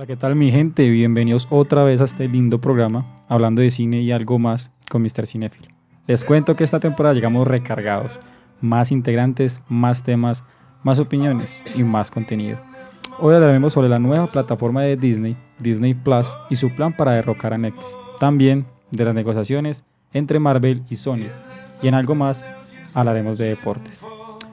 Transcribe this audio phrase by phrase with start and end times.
[0.00, 0.88] Hola, ¿qué tal mi gente?
[0.88, 5.26] Bienvenidos otra vez a este lindo programa, hablando de cine y algo más con Mr.
[5.26, 5.68] Cinefil.
[6.06, 8.10] Les cuento que esta temporada llegamos recargados,
[8.62, 10.42] más integrantes, más temas,
[10.84, 12.56] más opiniones y más contenido.
[13.18, 17.52] Hoy hablaremos sobre la nueva plataforma de Disney, Disney Plus, y su plan para derrocar
[17.52, 17.94] a Netflix.
[18.18, 21.28] También de las negociaciones entre Marvel y Sony.
[21.82, 22.42] Y en algo más
[22.94, 24.02] hablaremos de deportes.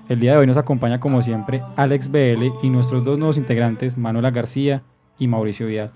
[0.10, 3.98] El día de hoy nos acompaña como siempre Alex BL y nuestros dos nuevos integrantes,
[3.98, 4.84] Manuela García
[5.20, 5.92] y Mauricio Vidal.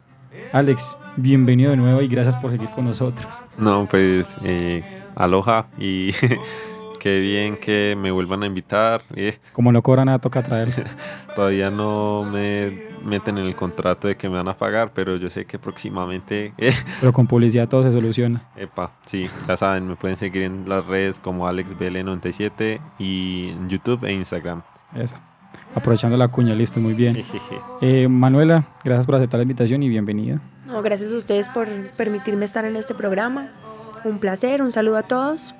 [0.53, 3.27] Alex, bienvenido de nuevo y gracias por seguir con nosotros.
[3.57, 4.84] No, pues eh,
[5.16, 6.12] aloha y
[6.99, 9.02] qué bien que me vuelvan a invitar.
[9.15, 9.39] Eh.
[9.53, 10.70] Como no cobra nada, toca traer.
[11.35, 15.29] Todavía no me meten en el contrato de que me van a pagar, pero yo
[15.29, 16.53] sé que próximamente...
[16.57, 16.73] Eh.
[16.99, 18.43] Pero con publicidad todo se soluciona.
[18.55, 24.03] Epa, sí, ya saben, me pueden seguir en las redes como AlexBL97 y en YouTube
[24.05, 24.62] e Instagram.
[24.93, 25.15] Eso.
[25.74, 27.24] Aprovechando la cuña, listo, muy bien.
[27.82, 30.41] Eh, Manuela, gracias por aceptar la invitación y bienvenida.
[30.66, 33.50] No, gracias a ustedes por permitirme estar en este programa.
[34.04, 35.55] Un placer, un saludo a todos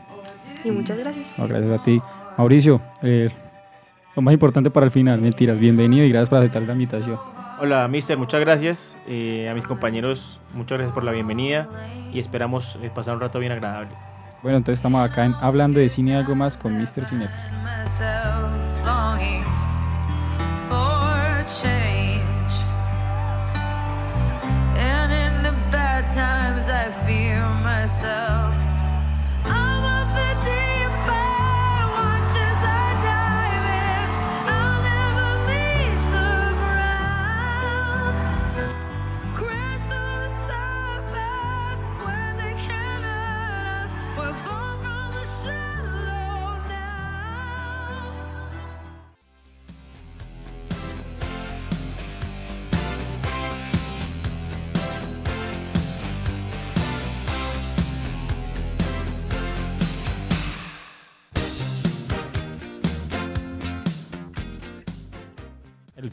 [0.64, 1.38] y muchas gracias.
[1.38, 2.02] No, gracias a ti.
[2.38, 3.30] Mauricio, eh,
[4.16, 7.17] lo más importante para el final, mentiras, bienvenido y gracias por aceptar la invitación.
[7.59, 8.98] Hola, mister, muchas gracias.
[9.08, 11.70] Eh, a mis compañeros, muchas gracias por la bienvenida
[12.12, 13.92] y esperamos pasar un rato bien agradable.
[14.42, 17.06] Bueno, entonces estamos acá en Hablando de Cine y algo más con Mr.
[17.06, 17.28] Cine.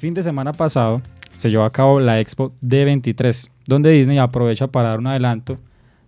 [0.08, 1.02] Fin de semana pasado
[1.36, 5.56] se llevó a cabo la Expo D23, donde Disney aprovecha para dar un adelanto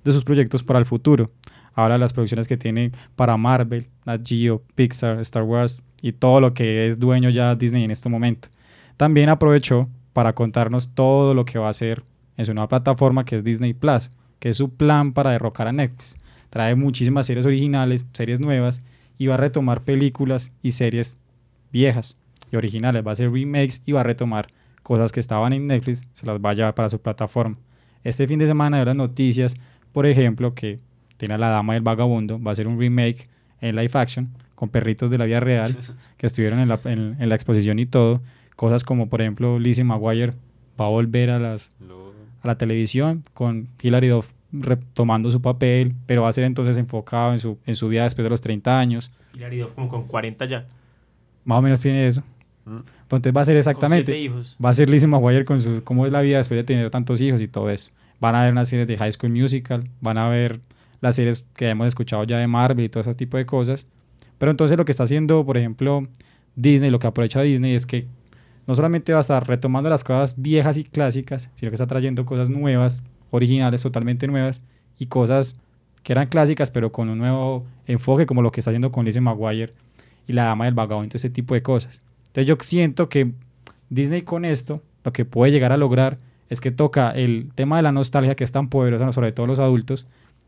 [0.02, 1.30] de sus proyectos para el futuro.
[1.74, 6.40] Habla de las producciones que tiene para Marvel, Nat Geo, Pixar, Star Wars y todo
[6.40, 8.48] lo que es dueño ya Disney en este momento.
[8.96, 12.02] También aprovechó para contarnos todo lo que va a hacer
[12.38, 15.72] en su nueva plataforma que es Disney Plus, que es su plan para derrocar a
[15.72, 16.16] Netflix.
[16.48, 18.80] Trae muchísimas series originales, series nuevas
[19.18, 21.18] y va a retomar películas y series
[21.70, 22.16] viejas
[22.50, 24.48] y originales, va a hacer remakes y va a retomar
[24.82, 27.56] cosas que estaban en Netflix, se las va a llevar para su plataforma.
[28.02, 29.54] Este fin de semana de las noticias,
[29.92, 30.78] por ejemplo, que
[31.16, 33.28] tiene a La Dama del Vagabundo, va a ser un remake
[33.60, 35.76] en live action con perritos de la vida real
[36.16, 38.20] que estuvieron en la, en, la exposición y todo.
[38.56, 40.32] Cosas como, por ejemplo, Lizzie McGuire
[40.80, 41.72] va a volver a, las,
[42.42, 47.32] a la televisión con Hilary Duff retomando su papel, pero va a ser entonces enfocado
[47.32, 49.10] en su, en su vida después de los 30 años.
[49.34, 50.66] Hilary Duff como con 40 ya.
[51.44, 52.22] Más o menos tiene eso.
[53.08, 54.18] Pues entonces va a ser exactamente.
[54.18, 54.56] hijos.
[54.64, 57.20] Va a ser Lizzie McGuire con su, cómo es la vida después de tener tantos
[57.20, 57.90] hijos y todo eso.
[58.20, 60.60] Van a ver unas series de High School Musical, van a ver
[61.00, 63.86] las series que hemos escuchado ya de Marvel y todo ese tipo de cosas.
[64.38, 66.06] Pero entonces lo que está haciendo, por ejemplo,
[66.56, 68.06] Disney, lo que aprovecha Disney es que
[68.66, 72.24] no solamente va a estar retomando las cosas viejas y clásicas, sino que está trayendo
[72.24, 74.62] cosas nuevas, originales, totalmente nuevas,
[74.98, 75.56] y cosas
[76.02, 79.20] que eran clásicas, pero con un nuevo enfoque, como lo que está haciendo con Lizzie
[79.20, 79.72] McGuire
[80.26, 82.02] y la dama del vagabundo, ese tipo de cosas.
[82.30, 83.32] Entonces yo siento que
[83.88, 86.18] Disney con esto lo que puede llegar a lograr
[86.48, 89.58] es que toca el tema de la nostalgia que es tan poderosa, sobre todo los
[89.58, 90.06] adultos,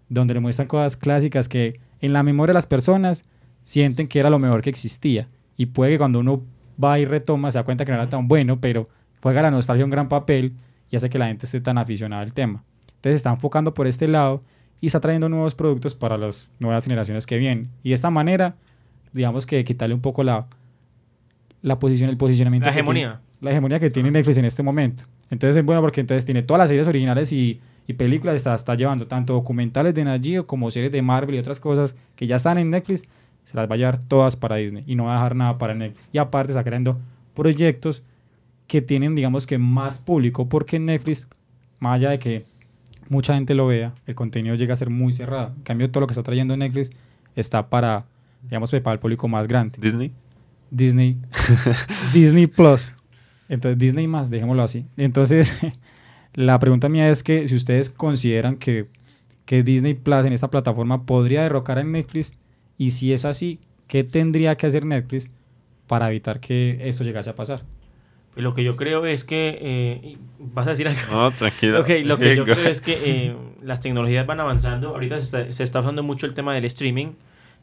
[0.08, 3.24] donde le muestran cosas clásicas que en la memoria de las personas
[3.62, 5.28] sienten que era lo mejor que existía.
[5.56, 6.42] Y puede que cuando uno
[6.82, 8.88] va y retoma se da cuenta que no era tan bueno, pero
[9.20, 10.54] juega la nostalgia un gran papel
[10.90, 12.64] y hace que la gente esté tan aficionada al tema.
[12.96, 14.42] Entonces está enfocando por este lado
[14.80, 17.70] y está trayendo nuevos productos para las nuevas generaciones que vienen.
[17.82, 18.56] Y de esta manera,
[19.12, 20.46] digamos que quitarle un poco la,
[21.62, 22.66] la posición, el posicionamiento.
[22.66, 23.20] La hegemonía.
[23.40, 25.04] la hegemonía que tiene Netflix en este momento.
[25.30, 28.74] Entonces es bueno porque entonces tiene todas las series originales y, y películas, está, está
[28.74, 32.58] llevando tanto documentales de Nat como series de Marvel y otras cosas que ya están
[32.58, 33.08] en Netflix,
[33.44, 35.74] se las va a llevar todas para Disney y no va a dejar nada para
[35.74, 36.08] Netflix.
[36.12, 36.98] Y aparte está creando
[37.34, 38.02] proyectos
[38.66, 41.28] que tienen, digamos que más público, porque Netflix,
[41.78, 42.44] más allá de que
[43.08, 45.52] mucha gente lo vea, el contenido llega a ser muy cerrado.
[45.56, 46.90] En cambio, todo lo que está trayendo Netflix
[47.36, 48.04] está para,
[48.44, 49.78] digamos, para el público más grande.
[49.80, 50.12] Disney.
[50.72, 51.18] Disney,
[52.14, 52.94] Disney Plus.
[53.48, 54.86] Entonces, Disney más, dejémoslo así.
[54.96, 55.54] Entonces,
[56.34, 58.86] la pregunta mía es que si ustedes consideran que,
[59.44, 62.32] que Disney Plus en esta plataforma podría derrocar a Netflix,
[62.78, 65.30] y si es así, ¿qué tendría que hacer Netflix
[65.86, 67.62] para evitar que eso llegase a pasar?
[68.32, 69.58] Pues lo que yo creo es que...
[69.60, 71.00] eh, ¿Vas a decir algo?
[71.10, 71.82] No, tranquilo.
[71.82, 74.88] Ok, lo que yo creo es que eh, las tecnologías van avanzando.
[74.88, 77.08] Ahorita se está, se está usando mucho el tema del streaming.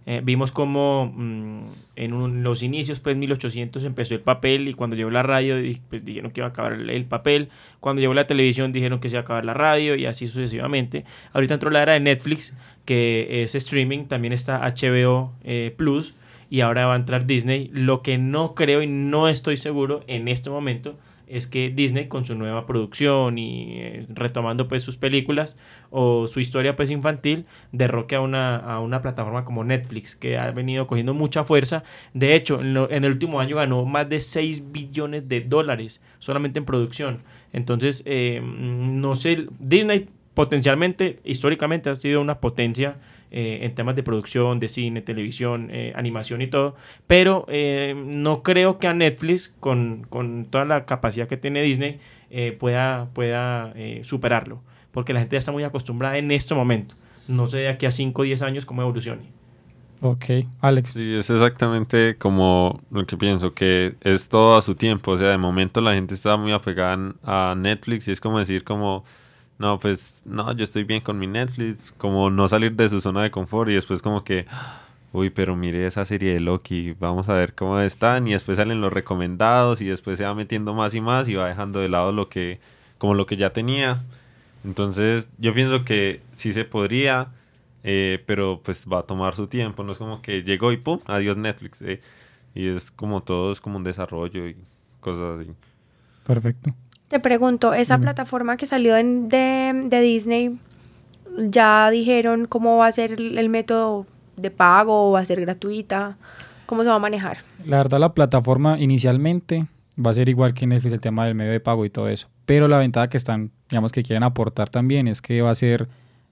[0.05, 1.63] Eh, vimos como mm,
[1.95, 6.03] en los inicios, pues 1800 empezó el papel y cuando llegó la radio di- pues,
[6.03, 7.49] dijeron que iba a acabar el, el papel.
[7.79, 11.05] Cuando llegó la televisión dijeron que se iba a acabar la radio y así sucesivamente.
[11.33, 12.55] Ahorita entró la era de Netflix,
[12.85, 14.05] que es streaming.
[14.05, 16.15] También está HBO eh, Plus
[16.49, 17.69] y ahora va a entrar Disney.
[17.73, 20.97] Lo que no creo y no estoy seguro en este momento
[21.29, 25.57] es que Disney con su nueva producción y eh, retomando pues sus películas
[25.89, 30.51] o su historia pues infantil derroque a una, a una plataforma como Netflix que ha
[30.51, 31.83] venido cogiendo mucha fuerza.
[32.13, 36.65] De hecho, en, el último año ganó más de 6 billones de dólares solamente en
[36.65, 37.19] producción.
[37.53, 40.07] Entonces, eh, no sé, Disney
[40.39, 42.95] potencialmente, históricamente ha sido una potencia
[43.29, 46.77] eh, en temas de producción, de cine, televisión, eh, animación y todo,
[47.07, 51.99] pero eh, no creo que a Netflix, con, con toda la capacidad que tiene Disney,
[52.29, 56.95] eh, pueda, pueda eh, superarlo, porque la gente ya está muy acostumbrada en este momento.
[57.27, 59.23] No sé de aquí a 5 o 10 años cómo evolucione.
[59.99, 60.25] Ok,
[60.61, 60.91] Alex.
[60.91, 65.11] Sí, es exactamente como lo que pienso, que es todo a su tiempo.
[65.11, 68.63] O sea, de momento la gente está muy apegada a Netflix y es como decir
[68.63, 69.03] como,
[69.59, 73.23] no, pues, no, yo estoy bien con mi Netflix, como no salir de su zona
[73.23, 74.47] de confort y después como que,
[75.13, 78.81] uy, pero mire esa serie de Loki, vamos a ver cómo están y después salen
[78.81, 82.13] los recomendados y después se va metiendo más y más y va dejando de lado
[82.13, 82.59] lo que,
[82.97, 84.03] como lo que ya tenía.
[84.63, 87.29] Entonces, yo pienso que sí se podría,
[87.83, 89.83] eh, pero pues va a tomar su tiempo.
[89.83, 91.81] No es como que llegó y pum, adiós Netflix.
[91.81, 92.01] eh.
[92.55, 94.57] Y es como todo, es como un desarrollo y
[95.01, 95.51] cosas así.
[96.25, 96.73] Perfecto.
[97.09, 100.59] Te pregunto, esa plataforma que salió en- de, de Disney,
[101.39, 104.05] ¿ya dijeron cómo va a ser el, el método
[104.37, 105.11] de pago?
[105.11, 106.17] ¿Va a ser gratuita?
[106.67, 107.39] ¿Cómo se va a manejar?
[107.65, 109.65] La verdad, la plataforma inicialmente
[110.03, 112.27] va a ser igual que Netflix, el tema del medio de pago y todo eso.
[112.45, 115.87] Pero la ventaja que están, digamos, que quieren aportar también es que va a ser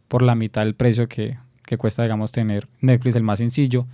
[0.08, 3.88] por la mitad del precio que, que cuesta, digamos, tener Netflix, el más sencillo.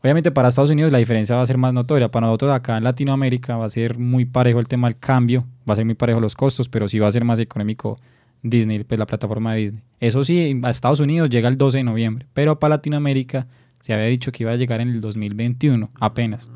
[0.00, 2.10] Obviamente para Estados Unidos la diferencia va a ser más notoria.
[2.10, 5.72] Para nosotros acá en Latinoamérica va a ser muy parejo el tema del cambio, va
[5.72, 7.98] a ser muy parejo los costos, pero sí va a ser más económico
[8.42, 9.82] Disney, pues la plataforma de Disney.
[10.00, 13.46] Eso sí, a Estados Unidos llega el 12 de noviembre, pero para Latinoamérica
[13.80, 16.48] se había dicho que iba a llegar en el 2021 apenas.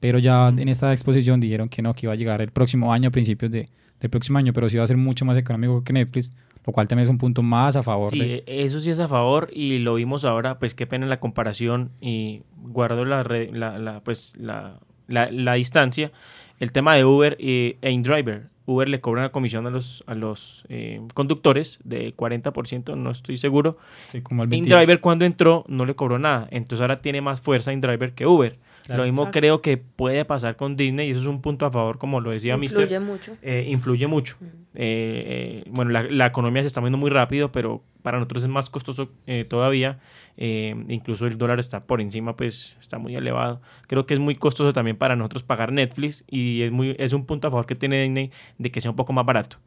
[0.00, 3.08] Pero ya en esta exposición dijeron que no, que iba a llegar el próximo año,
[3.08, 3.68] a principios de,
[4.00, 6.32] del próximo año, pero sí va a ser mucho más económico que Netflix,
[6.66, 8.44] lo cual también es un punto más a favor Sí, de...
[8.46, 11.90] e- eso sí es a favor y lo vimos ahora, pues qué pena la comparación
[12.00, 14.78] y guardo la, re- la, la, pues, la,
[15.08, 16.12] la, distancia.
[16.58, 18.48] El tema de Uber y, e InDriver.
[18.66, 23.36] Uber le cobra una comisión a los, a los eh, conductores de 40%, no estoy
[23.36, 23.78] seguro.
[24.12, 24.74] Sí, como el 28.
[24.80, 28.58] InDriver cuando entró no le cobró nada, entonces ahora tiene más fuerza InDriver que Uber.
[28.86, 29.02] Claro.
[29.02, 29.38] Lo mismo Exacto.
[29.38, 32.30] creo que puede pasar con Disney y eso es un punto a favor, como lo
[32.30, 33.36] decía Mister Influye mucho.
[33.42, 34.36] eh, influye mucho.
[34.40, 34.44] Mm.
[34.44, 38.48] Eh, eh, bueno, la, la economía se está moviendo muy rápido, pero para nosotros es
[38.48, 39.98] más costoso eh, todavía.
[40.36, 43.60] Eh, incluso el dólar está por encima, pues está muy elevado.
[43.86, 47.26] Creo que es muy costoso también para nosotros pagar Netflix y es, muy, es un
[47.26, 49.58] punto a favor que tiene Disney de que sea un poco más barato.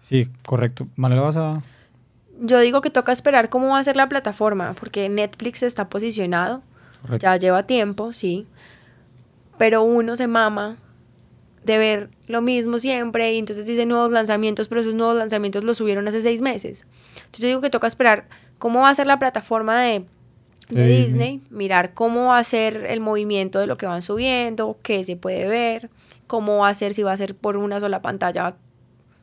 [0.00, 0.88] Sí, correcto.
[0.96, 1.62] Manuel, vas a...
[2.42, 6.56] Yo digo que toca esperar cómo va a ser la plataforma, porque Netflix está posicionado,
[6.56, 6.69] Correcto.
[7.18, 8.46] Ya lleva tiempo, sí,
[9.58, 10.78] pero uno se mama
[11.64, 15.76] de ver lo mismo siempre y entonces dice nuevos lanzamientos, pero esos nuevos lanzamientos los
[15.76, 16.86] subieron hace seis meses.
[17.16, 18.26] Entonces yo digo que toca esperar
[18.58, 20.04] cómo va a ser la plataforma de,
[20.70, 21.42] de De Disney, Disney.
[21.50, 25.46] mirar cómo va a ser el movimiento de lo que van subiendo, qué se puede
[25.46, 25.90] ver,
[26.26, 28.56] cómo va a ser, si va a ser por una sola pantalla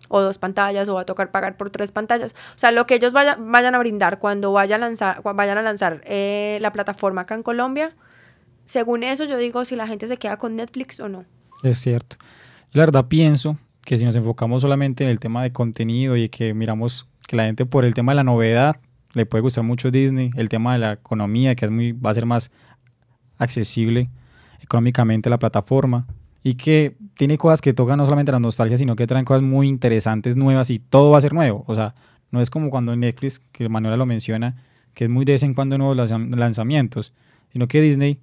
[0.10, 2.34] o dos pantallas o va a tocar pagar por tres pantallas.
[2.56, 5.62] O sea, lo que ellos vaya- vayan a brindar cuando vaya a lanzar, vayan a
[5.62, 7.92] lanzar la plataforma acá en Colombia,
[8.66, 11.26] según eso yo digo si la gente se queda con Netflix o no.
[11.64, 12.18] Es cierto.
[12.74, 16.54] La verdad pienso que si nos enfocamos solamente en el tema de contenido y que
[16.54, 18.78] miramos que la gente por el tema de la novedad
[19.14, 22.14] le puede gustar mucho Disney, el tema de la economía que es muy va a
[22.14, 22.52] ser más
[23.38, 24.10] accesible
[24.62, 26.06] económicamente la plataforma
[26.50, 29.68] y que tiene cosas que tocan no solamente la nostalgia, sino que traen cosas muy
[29.68, 31.66] interesantes, nuevas y todo va a ser nuevo.
[31.68, 31.94] O sea,
[32.32, 34.56] no es como cuando Netflix, que Manuela lo menciona,
[34.94, 37.12] que es muy de vez en cuando nuevos lanzam- lanzamientos,
[37.51, 38.20] sino que Disney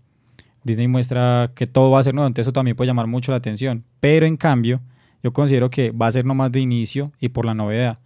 [0.63, 3.37] Disney muestra que todo va a ser nuevo, entonces eso también puede llamar mucho la
[3.37, 3.85] atención.
[4.01, 4.81] Pero en cambio,
[5.23, 7.99] yo considero que va a ser nomás de inicio y por la novedad.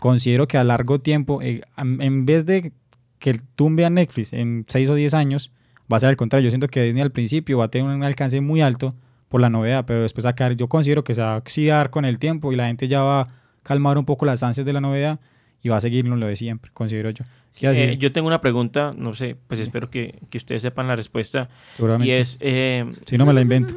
[0.00, 2.72] Considero que a largo tiempo, eh, en vez de
[3.18, 5.52] que tumbe a Netflix en 6 o 10 años,
[5.92, 6.46] va a ser al contrario.
[6.46, 8.94] Yo siento que Disney al principio va a tener un alcance muy alto
[9.30, 12.18] por la novedad, pero después acá yo considero que se va a oxidar con el
[12.18, 13.26] tiempo y la gente ya va a
[13.62, 15.20] calmar un poco las ansias de la novedad
[15.62, 17.24] y va a seguir lo de siempre, considero yo.
[17.62, 21.48] Eh, yo tengo una pregunta, no sé, pues espero que, que ustedes sepan la respuesta.
[21.74, 22.12] Seguramente.
[22.12, 22.38] Y es...
[22.40, 23.74] eh, Si no me la invento.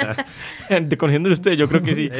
[0.68, 2.10] de conociéndolo usted, yo creo que sí.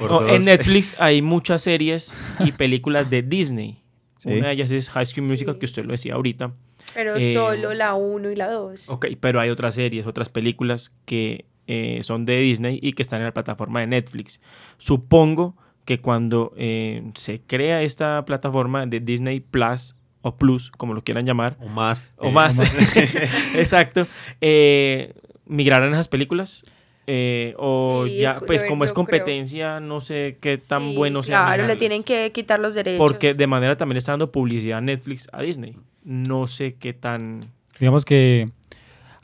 [0.00, 3.82] Eh, No, en Netflix hay muchas series y películas de Disney.
[4.18, 4.30] Sí.
[4.30, 6.52] Una de ellas es High School Musical, que usted lo decía ahorita.
[6.94, 8.88] Pero Eh, solo la 1 y la 2.
[8.88, 13.20] Ok, pero hay otras series, otras películas que eh, son de Disney y que están
[13.20, 14.40] en la plataforma de Netflix.
[14.78, 21.02] Supongo que cuando eh, se crea esta plataforma de Disney Plus o Plus, como lo
[21.02, 22.14] quieran llamar, O más.
[22.18, 22.58] o eh, más,
[23.54, 24.06] exacto,
[24.40, 25.14] eh,
[25.46, 26.64] migrarán esas películas.
[27.08, 28.94] Eh, o Sí, ya, pues como es creo.
[29.04, 31.44] competencia, no sé qué tan Sí, bueno sea.
[31.46, 32.98] Claro, le tienen que quitar los derechos.
[32.98, 35.76] Porque de manera también está dando publicidad a Netflix a Disney.
[36.04, 37.40] No sé qué tan.
[37.80, 38.50] Digamos que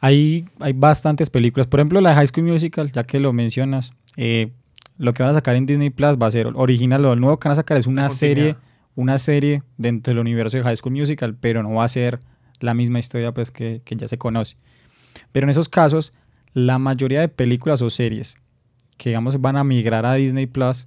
[0.01, 1.67] hay, hay bastantes películas.
[1.67, 4.51] Por ejemplo, la de High School Musical, ya que lo mencionas, eh,
[4.97, 7.03] lo que van a sacar en Disney Plus va a ser original.
[7.03, 8.57] Lo nuevo que van a sacar es una serie,
[8.95, 12.21] una serie dentro del universo de High School Musical, pero no va a ser
[12.61, 14.57] la misma historia pues, que, que ya se conoce.
[15.33, 16.13] Pero en esos casos,
[16.53, 18.37] la mayoría de películas o series
[18.99, 20.87] que digamos van a migrar a Disney Plus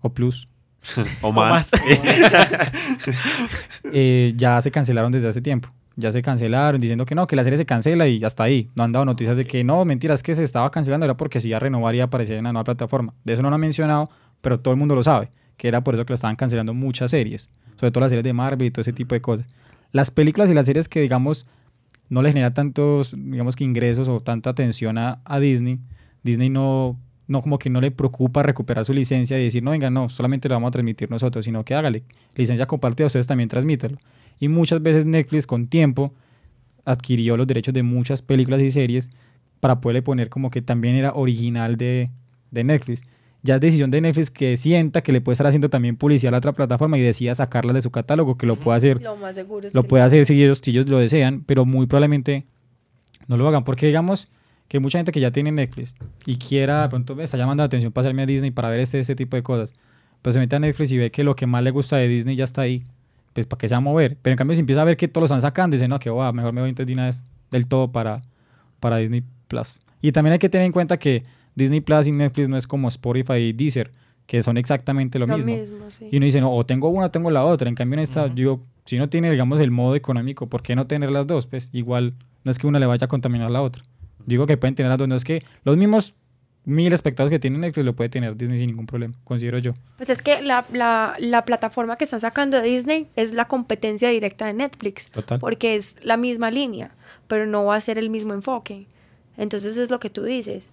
[0.00, 0.48] o Plus,
[1.22, 1.70] O más.
[1.72, 1.82] más.
[3.92, 5.70] eh, ya se cancelaron desde hace tiempo.
[5.96, 8.70] Ya se cancelaron diciendo que no, que la serie se cancela y hasta ahí.
[8.74, 11.50] No han dado noticias de que no, mentiras, que se estaba cancelando, era porque si
[11.50, 13.14] ya renovar y aparecer en la nueva plataforma.
[13.24, 14.08] De eso no lo han mencionado,
[14.40, 17.10] pero todo el mundo lo sabe, que era por eso que lo estaban cancelando muchas
[17.10, 19.46] series, sobre todo las series de Marvel y todo ese tipo de cosas.
[19.92, 21.46] Las películas y las series que, digamos,
[22.08, 25.78] no le genera tantos, digamos que ingresos o tanta atención a, a Disney,
[26.22, 29.90] Disney no, no como que no le preocupa recuperar su licencia y decir, no, venga,
[29.90, 33.98] no, solamente lo vamos a transmitir nosotros, sino que hágale, licencia compartida, ustedes también transmítanlo.
[34.38, 36.12] Y muchas veces Netflix con tiempo
[36.84, 39.10] adquirió los derechos de muchas películas y series
[39.60, 42.10] para poderle poner como que también era original de,
[42.50, 43.04] de Netflix.
[43.44, 46.32] Ya es decisión de Netflix que sienta que le puede estar haciendo también publicidad a
[46.32, 49.34] la otra plataforma y decida sacarla de su catálogo, que lo puede hacer Lo más
[49.34, 50.06] seguro es lo que puede no.
[50.06, 52.46] hacer si ellos, si ellos lo desean, pero muy probablemente
[53.26, 53.64] no lo hagan.
[53.64, 54.28] Porque digamos
[54.68, 57.66] que mucha gente que ya tiene Netflix y quiera, de pronto me está llamando la
[57.66, 59.72] atención para pasarme a Disney para ver este, este tipo de cosas,
[60.22, 62.36] pues se mete a Netflix y ve que lo que más le gusta de Disney
[62.36, 62.84] ya está ahí,
[63.32, 64.16] pues para qué se va a mover.
[64.20, 66.10] Pero en cambio, si empieza a ver que todos lo están sacando, dice, no, que
[66.10, 68.20] va, mejor me voy entonces de una vez del todo para,
[68.80, 69.80] para Disney Plus.
[70.00, 71.22] Y también hay que tener en cuenta que
[71.54, 73.90] Disney Plus y Netflix no es como Spotify y Deezer,
[74.26, 75.56] que son exactamente lo, Lo mismo.
[75.56, 76.08] mismo, sí.
[76.10, 77.68] Y uno dice, no, o tengo una o tengo la otra.
[77.68, 78.34] En cambio, en esta, Ujú.
[78.34, 81.46] digo, si no tiene, digamos, el modo económico, ¿por qué no tener las dos?
[81.46, 83.82] Pues igual, no es que una le vaya a contaminar a la otra.
[84.26, 86.14] Digo que pueden tener las dos, no es que los mismos
[86.64, 89.72] mil espectadores que tiene Netflix lo puede tener Disney sin ningún problema, considero yo.
[89.96, 94.08] Pues es que la, la, la plataforma que están sacando de Disney es la competencia
[94.10, 95.10] directa de Netflix.
[95.10, 95.38] Total.
[95.38, 96.92] Porque es la misma línea,
[97.26, 98.86] pero no va a ser el mismo enfoque.
[99.36, 100.70] Entonces es lo que tú dices.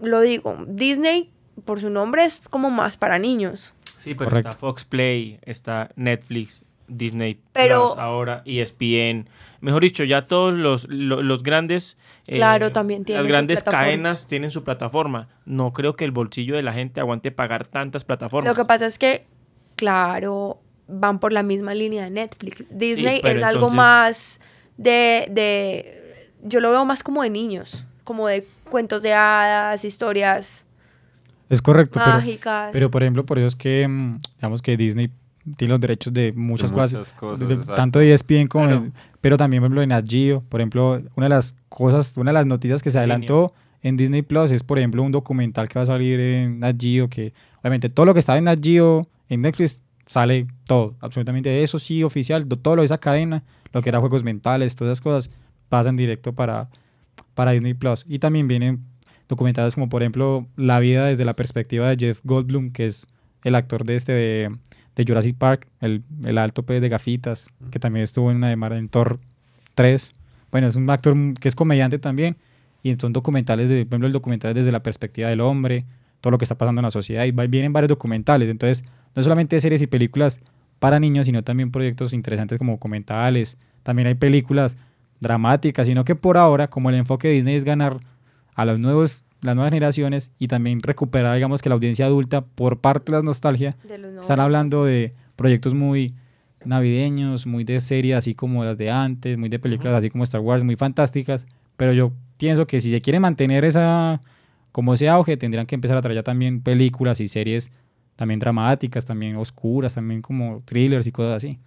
[0.00, 1.30] Lo digo, Disney,
[1.64, 3.72] por su nombre, es como más para niños.
[3.98, 4.50] Sí, pero Correcto.
[4.50, 9.28] está Fox Play, está Netflix, Disney Pero- Plus, ahora ESPN.
[9.60, 11.98] Mejor dicho, ya todos los, lo- los grandes.
[12.26, 13.84] eh, Claro, también tienen Las su grandes plataforma.
[13.86, 15.28] cadenas tienen su plataforma.
[15.44, 18.54] No creo que el bolsillo de la gente aguante pagar tantas plataformas.
[18.56, 19.26] Lo que pasa es que,
[19.76, 22.64] claro, van por la misma línea de Netflix.
[22.70, 24.40] Disney pero es algo más
[24.76, 30.66] de, de, yo lo veo más como de niños, como de cuentos de hadas, historias
[31.48, 32.70] Es correcto, pero, mágicas.
[32.72, 35.10] pero por ejemplo, por eso es que, mm, digamos que Disney
[35.56, 37.74] tiene los derechos de muchas, De cosas, muchas cosas, de- exacto.
[37.74, 38.80] tanto de ESPN como, Claro.
[38.82, 42.30] de- pero también, por ejemplo, en Nat Geo, por ejemplo, una de las cosas, una
[42.30, 45.78] de las noticias que se adelantó en Disney Plus es, por ejemplo, un documental que
[45.78, 49.06] va a salir en Nat Geo, que obviamente todo lo que está en Nat Geo,
[49.28, 53.82] en Netflix, sale todo, absolutamente eso sí, oficial, do- todo lo de esa cadena, lo
[53.82, 55.30] que era juegos mentales, todas esas cosas,
[55.68, 56.68] pasan directo para,
[57.34, 58.04] para Disney Plus.
[58.08, 58.84] Y también vienen
[59.28, 63.08] documentales como, por ejemplo, la vida desde la perspectiva de Jeff Goldblum, que es
[63.42, 64.50] el actor de este de,
[64.96, 68.56] de Jurassic Park, el, el alto pez de gafitas, que también estuvo en una de
[68.56, 69.20] Mar en Thor
[69.74, 70.12] 3.
[70.50, 72.36] Bueno, es un actor que es comediante también,
[72.82, 75.84] y son documentales, de, por ejemplo, el documental desde la perspectiva del hombre,
[76.20, 78.82] todo lo que está pasando en la sociedad, y vienen varios documentales, entonces
[79.14, 80.40] no solamente series y películas
[80.78, 84.78] para niños, sino también proyectos interesantes como documentales, también hay películas
[85.20, 87.98] dramáticas, sino que por ahora, como el enfoque de Disney es ganar
[88.54, 92.80] a los nuevos, las nuevas generaciones y también recuperar, digamos que la audiencia adulta por
[92.80, 96.12] parte de la nostalgia, de están 90, hablando de proyectos muy
[96.64, 100.40] navideños, muy de series así como las de antes, muy de películas así como Star
[100.40, 104.20] Wars, muy fantásticas, pero yo pienso que si se quiere mantener esa
[104.72, 107.70] como ese auge, tendrían que empezar a traer ya también películas y series
[108.16, 111.58] también dramáticas, también oscuras, también como thrillers y cosas así.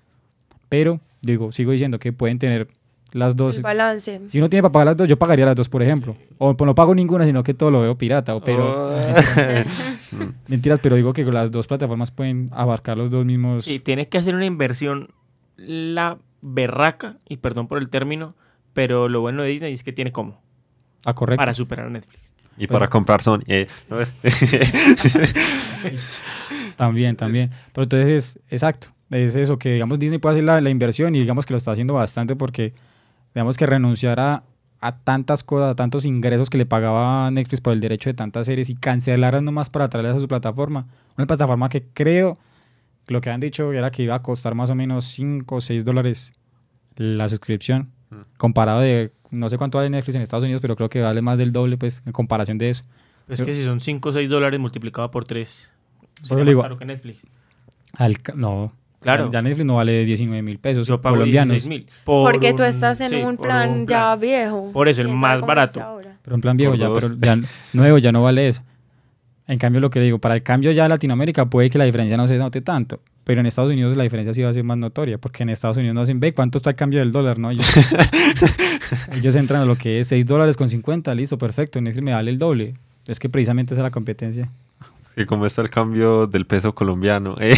[0.68, 2.68] Pero digo, sigo diciendo que pueden tener
[3.12, 3.58] las dos.
[3.58, 4.22] El balance.
[4.28, 6.16] Si uno tiene para pagar las dos, yo pagaría las dos, por ejemplo.
[6.38, 8.36] O pues no pago ninguna, sino que todo lo veo pirata.
[8.36, 8.96] o- Pero, Oh.
[10.48, 13.66] mentiras, pero digo que las dos plataformas pueden abarcar los dos mismos.
[13.66, 15.10] Sí, tienes que hacer una inversión
[15.58, 18.36] la berraca, y perdón por el término,
[18.74, 20.42] pero lo bueno de Disney es que tiene cómo
[21.06, 21.40] Ah, correcto.
[21.42, 22.22] para superar a Netflix.
[22.58, 23.40] y para comprar Sony.
[23.48, 24.14] eh, ¿no es?
[26.76, 27.52] También, también.
[27.74, 28.90] Pero entonces es exacto.
[29.10, 31.72] Es eso, que digamos Disney puede hacer la, la inversión y digamos que lo está
[31.72, 32.74] haciendo bastante porque
[33.34, 34.44] digamos que renunciar a,
[34.82, 38.46] a tantas cosas, a tantos ingresos que le pagaba Netflix por el derecho de tantas
[38.48, 40.88] series y cancelarlas nomás para traerlas a su plataforma.
[41.18, 42.38] Una plataforma que creo
[43.06, 45.62] que lo que han dicho era que iba a costar más o menos 5 o
[45.62, 46.32] 6 dólares
[46.96, 47.90] la suscripción.
[48.10, 48.16] Mm.
[48.38, 51.38] Comparado de, no sé cuánto vale Netflix en Estados Unidos, pero creo que vale más
[51.38, 52.84] del doble pues en comparación de eso.
[53.28, 55.72] Es Pero- que si son 5 o 6 dólares multiplicado por 3,
[56.20, 57.20] Por sería más digo- caro que Netflix.
[57.94, 59.32] Al no, Claro.
[59.32, 61.54] ya, Netflix no vale 19 mil pesos Yo pago colombianos.
[61.54, 61.86] 16 mil.
[62.04, 64.72] por Porque tú estás en sí, un plan un ya viejo.
[64.74, 65.82] Por eso, el ¿Quién más barato.
[66.22, 67.04] Pero en plan viejo Por ya, dos.
[67.04, 68.62] pero ya nuevo ya no vale eso.
[69.48, 71.86] En cambio, lo que le digo, para el cambio ya de Latinoamérica puede que la
[71.86, 73.00] diferencia no se note tanto.
[73.24, 75.78] Pero en Estados Unidos la diferencia sí va a ser más notoria, porque en Estados
[75.78, 77.50] Unidos no hacen, ve cuánto está el cambio del dólar, ¿no?
[77.52, 77.66] Ellos,
[79.16, 82.30] ellos entran a lo que es 6 dólares con 50, listo, perfecto, Netflix me vale
[82.32, 82.76] el doble.
[83.08, 84.50] Es que precisamente esa es la competencia.
[85.16, 87.36] Y cómo está el cambio del peso colombiano.
[87.40, 87.56] eh.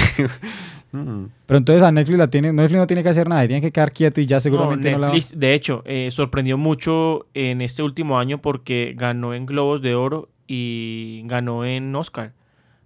[0.91, 1.25] Mm.
[1.45, 3.91] Pero entonces a Netflix la tiene, Netflix no tiene que hacer nada, tiene que quedar
[3.91, 7.81] quieto y ya seguramente No, no, la Netflix, de hecho, eh, sorprendió mucho en este
[7.83, 12.33] último año porque ganó en Globos de Oro y ganó en Oscar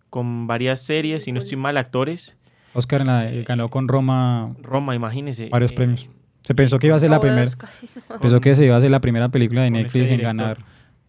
[0.09, 2.37] con varias series, si no estoy mal, actores.
[2.73, 5.49] Oscar en la- eh, ganó con Roma Roma, imagínese.
[5.49, 6.09] varios eh, premios.
[6.41, 7.49] Se pensó que iba a ser la primera,
[8.09, 8.19] no.
[8.19, 10.59] pensó que se iba a ser la primera película de con Netflix este en ganar.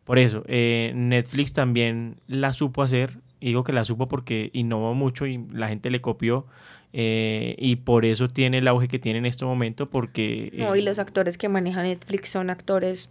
[0.05, 3.19] Por eso, eh, Netflix también la supo hacer.
[3.41, 6.47] y Digo que la supo porque innovó mucho y la gente le copió.
[6.93, 9.89] Eh, y por eso tiene el auge que tiene en este momento.
[9.89, 10.53] Porque.
[10.55, 13.11] No, eh, y los actores que maneja Netflix son actores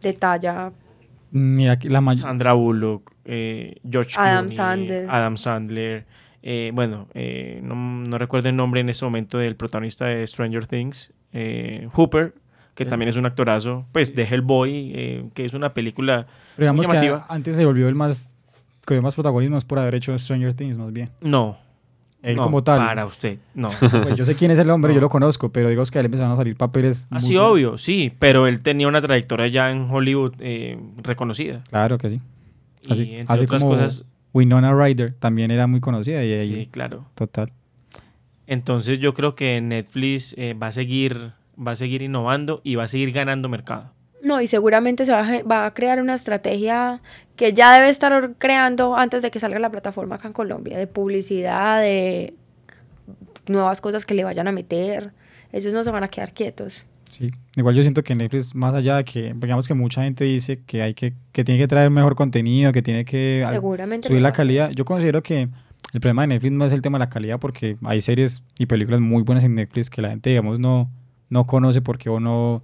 [0.00, 0.72] de talla.
[1.30, 5.10] Mira, que la Sandra Bullock, eh, George Adam Clooney, Sandler.
[5.10, 6.06] Adam Sandler.
[6.42, 10.68] eh, bueno, eh, no, no recuerdo el nombre en este momento del protagonista de Stranger
[10.68, 12.34] Things, eh, Hooper,
[12.74, 16.26] que también es un actorazo, pues de Hellboy, eh, que es una película...
[16.56, 17.26] Pero digamos que llamativa.
[17.28, 18.34] antes se volvió el más
[18.86, 21.10] que dio más protagonismo es por haber hecho Stranger Things más bien.
[21.20, 21.56] No.
[22.24, 22.78] Él no, como tal.
[22.78, 23.68] Para usted, no.
[24.02, 24.94] Pues yo sé quién es el hombre, No.
[24.96, 27.06] yo lo conozco, pero digo es que a él empezaron a salir papeles.
[27.10, 27.50] muy Así buenos.
[27.52, 31.62] obvio, sí, pero él tenía una trayectoria ya en Hollywood eh, reconocida.
[31.70, 32.20] Claro que sí.
[32.82, 36.68] Y Así, entre así otras como cosas, Winona Ryder también era muy conocida y sí,
[36.70, 37.04] claro.
[37.14, 37.52] total.
[38.46, 42.84] Entonces yo creo que Netflix eh, va a seguir va a seguir innovando y va
[42.84, 43.92] a seguir ganando mercado.
[44.24, 47.00] No, y seguramente se va a, va a crear una estrategia
[47.36, 50.86] que ya debe estar creando antes de que salga la plataforma acá en Colombia, de
[50.86, 52.34] publicidad, de
[53.46, 55.12] nuevas cosas que le vayan a meter.
[55.52, 56.86] Ellos no se van a quedar quietos.
[57.10, 57.30] Sí.
[57.54, 60.82] Igual yo siento que Netflix, más allá de que, digamos que mucha gente dice que
[60.82, 64.08] hay que, que tiene que traer mejor contenido, que tiene que Seguramente.
[64.08, 64.70] subir la calidad.
[64.70, 65.48] Yo considero que
[65.92, 68.66] el problema de Netflix no es el tema de la calidad, porque hay series y
[68.66, 70.90] películas muy buenas en Netflix que la gente, digamos, no,
[71.28, 72.62] no conoce porque o no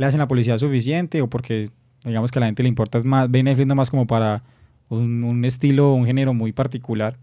[0.00, 1.68] le hacen la publicidad suficiente o porque,
[2.06, 4.42] digamos, que a la gente le importa es más, ve Netflix nomás como para
[4.88, 7.18] un, un estilo, un género muy particular.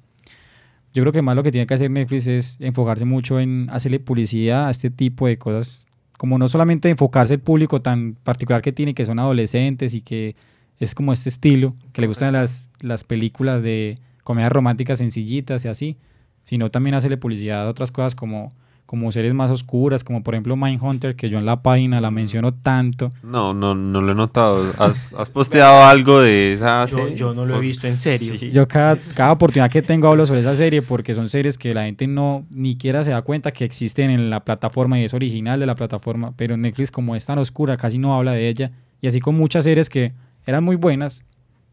[0.94, 4.00] Yo creo que más lo que tiene que hacer Netflix es enfocarse mucho en hacerle
[4.00, 5.88] publicidad a este tipo de cosas.
[6.20, 10.36] Como no solamente enfocarse el público tan particular que tiene, que son adolescentes y que
[10.78, 15.68] es como este estilo, que le gustan las, las películas de comedias románticas sencillitas y
[15.68, 15.98] así,
[16.46, 18.52] sino también hacerle publicidad a otras cosas como,
[18.88, 22.54] como series más oscuras, como por ejemplo Mindhunter, que yo en la página la menciono
[22.54, 23.12] tanto.
[23.22, 24.64] No, no, no lo he notado.
[24.80, 27.16] ¿Has, has posteado algo de esa serie?
[27.16, 28.36] yo no lo he visto en serio.
[28.40, 28.50] Sí.
[28.52, 31.84] Yo cada, cada oportunidad que tengo hablo sobre esa serie porque son series que la
[31.84, 35.60] gente no ni siquiera se da cuenta que existen en la plataforma y es original
[35.60, 38.72] de la plataforma, pero Netflix como es tan oscura casi no habla de ella
[39.02, 40.14] y así con muchas series que
[40.46, 41.26] eran muy buenas,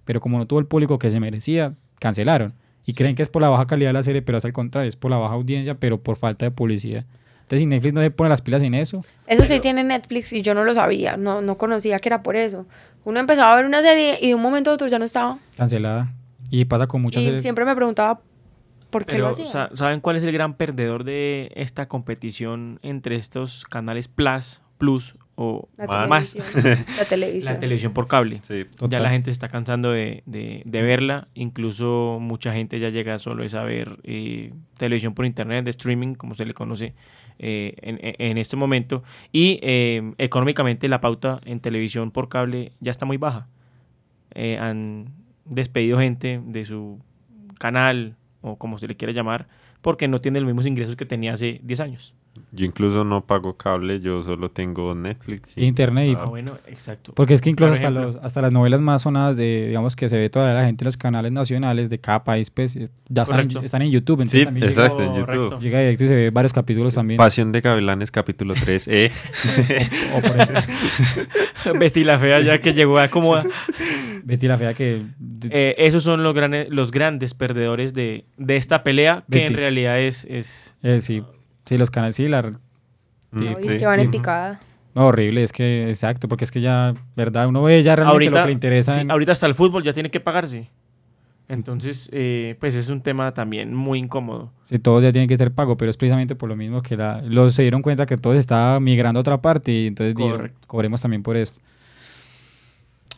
[0.05, 2.55] pero como no tuvo el público que se merecía, cancelaron.
[2.87, 4.89] Y creen que es por la baja calidad de la serie, pero es al contrario,
[4.89, 7.05] es por la baja audiencia, pero por falta de publicidad.
[7.43, 10.43] Entonces si Netflix no se pone las pilas en eso, Eso sí tiene Netflix y
[10.43, 12.67] yo no lo sabía, no, no conocía que era por eso.
[13.05, 15.39] Uno empezaba a ver una serie y de un momento a otro ya no estaba.
[15.57, 16.13] cancelada.
[16.51, 17.43] Y pasa con muchas y series.
[17.43, 18.21] siempre me preguntaba
[18.91, 19.47] por qué lo hacía.
[19.47, 25.17] sa- ¿saben cuál es el gran perdedor de esta competición entre estos canales Plus, Plus
[25.37, 26.33] o la más.
[26.33, 26.87] televisión.
[26.99, 27.55] la televisión.
[27.55, 28.41] la televisión por cable?
[28.43, 28.65] Sí.
[28.77, 28.91] Total.
[28.91, 33.19] Ya la gente se está cansando de, de- de verla, incluso mucha gente ya llega
[33.19, 36.95] solo es a ver eh, televisión por internet, de streaming, como se le conoce
[37.39, 42.73] eh, en, en- en este momento, y eh, económicamente la pauta en televisión por cable
[42.81, 43.49] ya está muy baja.
[44.35, 45.11] Eh, han
[45.45, 47.01] despedido gente de su
[47.59, 49.49] canal, o como se le quiera llamar,
[49.81, 52.15] porque no tiene los mismos ingresos que tenía hace 10 años.
[52.53, 55.51] Yo incluso no pago cable, yo solo tengo Netflix.
[55.53, 57.13] Sí, internet y- Ah, bueno, exacto.
[57.15, 60.17] Porque es que incluso hasta, los, hasta las novelas más sonadas de, digamos, que se
[60.17, 63.51] ve toda la gente en los canales nacionales de cada país, pues, eh, ya están,
[63.63, 64.21] están en YouTube.
[64.21, 65.15] Entonces Sí, también exacto, en.
[65.15, 65.51] YouTube.
[65.51, 67.19] Llega, llega directo y se ve varios capítulos también.
[67.19, 68.89] Pasión de Gavilanes, capítulo 3.
[68.89, 69.11] Eh.
[70.17, 70.61] O por ejemplo,
[71.79, 73.35] Betty la fea ya que llegó a como...
[73.37, 73.45] a-
[74.25, 75.03] Betty la Fea que...
[75.51, 80.01] Eh, esos son los, grandes los grandes perdedores de, de esta pelea, que en realidad
[80.01, 80.25] es...
[80.31, 81.23] es eh, sí,
[81.65, 82.43] sí, los canales, sí, la...
[82.43, 82.59] Mm,
[83.61, 84.61] Sí, es que van en picada.
[84.95, 87.49] No, horrible, es que, exacto, porque es que ya, ¿verdad?
[87.49, 88.95] Uno ve ya realmente lo que le interesa.
[88.95, 90.69] sí, en- ahorita hasta el fútbol ya tiene que pagarse.
[91.49, 94.51] Entonces, eh, pues es un tema también muy incómodo.
[94.71, 97.21] Sí, todo ya tiene que ser pago, pero es precisamente por lo mismo que la,
[97.23, 100.59] los se dieron cuenta que todo estaba migrando a otra parte y entonces Correcto.
[100.67, 101.61] cobremos también por esto.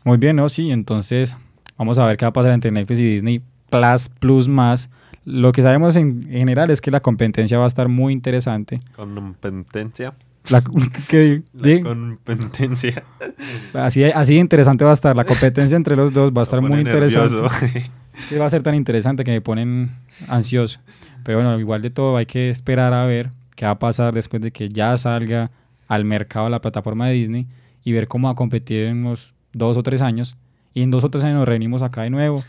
[0.05, 0.49] Muy bien, ¿no?
[0.49, 1.37] Sí, entonces
[1.77, 4.89] vamos a ver qué va a pasar entre Netflix y Disney Plus Plus más.
[5.27, 8.81] Lo que sabemos en general es que la competencia va a estar muy interesante.
[8.95, 10.15] Competencia.
[10.51, 10.63] La,
[11.09, 13.03] que- La de- competencia.
[13.75, 15.17] así, así de interesante va a estar.
[15.17, 17.37] La competencia entre los dos va a estar muy interesante.
[18.17, 19.91] Es que va a ser tan interesante que me ponen
[20.29, 20.79] ansioso.
[21.25, 24.41] Pero bueno, igual de todo hay que esperar a ver qué va a pasar después
[24.41, 25.51] de que ya salga
[25.89, 27.47] al mercado la plataforma de Disney
[27.85, 30.37] y ver cómo va a competir en unos dos o tres años.
[30.73, 32.45] Y en dos o tres años nos reunimos acá de nuevo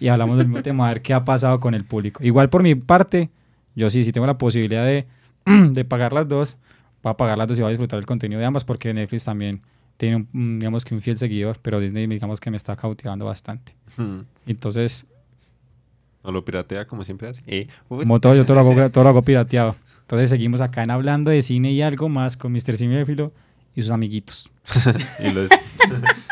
[0.00, 2.22] y hablamos del mismo tema, a ver qué ha pasado con el público.
[2.24, 3.30] Igual por mi parte,
[3.74, 5.06] yo sí, sí tengo la posibilidad de,
[5.46, 6.58] de pagar las dos,
[7.02, 9.24] voy a pagar las dos y voy a disfrutar el contenido de ambas porque Netflix
[9.24, 9.60] también
[9.96, 13.74] tiene, un- digamos que un fiel seguidor, pero Disney digamos que me está cautivando bastante.
[13.96, 14.20] Hmm.
[14.46, 15.06] Entonces,
[16.22, 17.42] O lo piratea como siempre hace.
[17.46, 19.76] Eh, como todo, yo todo lo, hago, todo lo hago pirateado.
[20.02, 22.76] Entonces seguimos acá en hablando de cine y algo más con Mr.
[22.76, 23.32] Cinéfilo
[23.74, 24.50] y sus amiguitos.
[25.20, 25.48] Y los-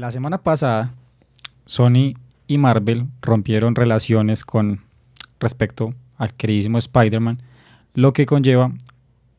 [0.00, 0.94] La semana pasada,
[1.66, 2.14] Sony
[2.46, 4.80] y Marvel rompieron relaciones con
[5.38, 7.42] respecto al queridísimo Spider-Man,
[7.92, 8.72] lo que conlleva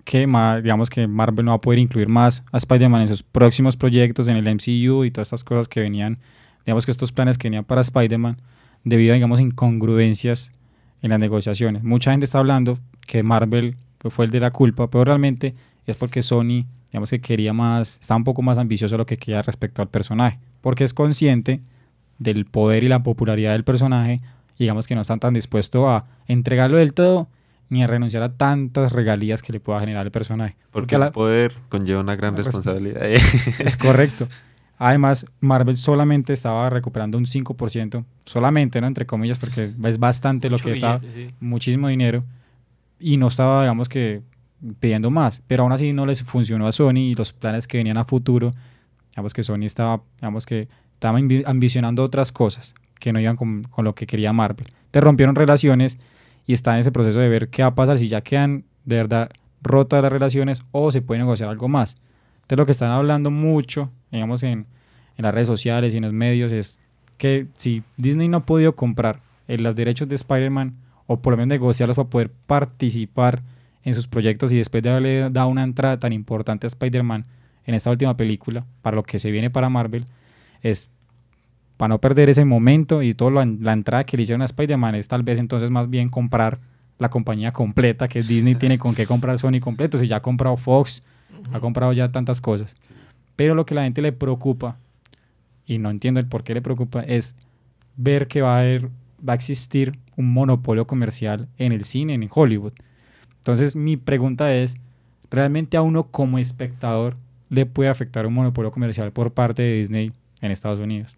[0.06, 0.20] que,
[0.62, 4.28] digamos que Marvel no va a poder incluir más a Spider-Man en sus próximos proyectos
[4.28, 6.20] en el MCU y todas estas cosas que venían,
[6.64, 8.38] digamos que estos planes que venían para Spider-Man,
[8.84, 10.52] debido a, digamos, incongruencias
[11.02, 11.84] en las negociaciones.
[11.84, 15.56] Mucha gente está hablando que Marvel fue- fue el de la culpa, pero realmente
[15.88, 19.18] es porque Sony, digamos que quería más, estaba un poco más ambicioso de lo que
[19.18, 21.60] quería respecto al personaje, porque es consciente
[22.20, 24.22] del poder y la popularidad del personaje,
[24.58, 27.28] y digamos que no están tan dispuestos a entregarlo del todo
[27.70, 30.58] ni a renunciar a tantas regalías que le pueda generar el personaje.
[30.72, 33.02] Porque el poder conlleva una gran responsabilidad.
[33.60, 34.28] es correcto.
[34.78, 38.88] Además, Marvel solamente estaba recuperando un 5%, solamente, ¿no?
[38.88, 41.36] Entre comillas, porque es bastante lo Mucho que estaba, billete, sí.
[41.40, 42.24] muchísimo dinero,
[43.00, 44.22] y no estaba, digamos que,
[44.80, 47.98] pidiendo más, pero aún así no les funcionó a Sony y los planes que venían
[47.98, 48.52] a futuro,
[49.12, 53.64] digamos que Sony estaba, digamos que estaba ambi- ambicionando otras cosas que no iban con,
[53.64, 54.68] con lo que quería Marvel.
[54.92, 55.98] Te rompieron relaciones
[56.46, 58.98] y está en ese proceso de ver qué va a pasar si ya quedan de
[58.98, 59.30] verdad
[59.62, 61.96] rotas las relaciones o se puede negociar algo más.
[62.42, 64.66] Entonces lo que están hablando mucho, digamos en,
[65.18, 66.80] en las redes sociales y en los medios es
[67.18, 71.38] que si Disney no ha podido comprar eh, los derechos de Spider-Man o por lo
[71.38, 73.44] menos negociarlos para poder participar
[73.84, 77.26] en sus proyectos y después de haberle dado una entrada tan importante a Spider-Man
[77.66, 80.06] en esta última película, para lo que se viene para Marvel,
[80.62, 80.90] es
[81.78, 84.96] para no perder ese momento y toda la, la entrada que le hicieron a Spider-Man
[84.96, 86.60] es tal vez entonces más bien comprar
[87.02, 90.56] la compañía completa que Disney tiene con qué comprar Sony completo, si ya ha comprado
[90.56, 91.02] Fox,
[91.52, 92.76] ha comprado ya tantas cosas.
[93.36, 94.78] Pero lo que la gente le preocupa,
[95.66, 97.36] y no entiendo el por qué le preocupa, es
[97.98, 98.90] ver que va a, haber,
[99.28, 102.74] va a existir un monopolio comercial en el cine, en Hollywood.
[103.38, 104.76] Entonces mi pregunta es,
[105.32, 107.18] ¿realmente a uno como espectador
[107.52, 110.12] le puede afectar un monopolio comercial por parte de Disney
[110.42, 111.16] en Estados Unidos?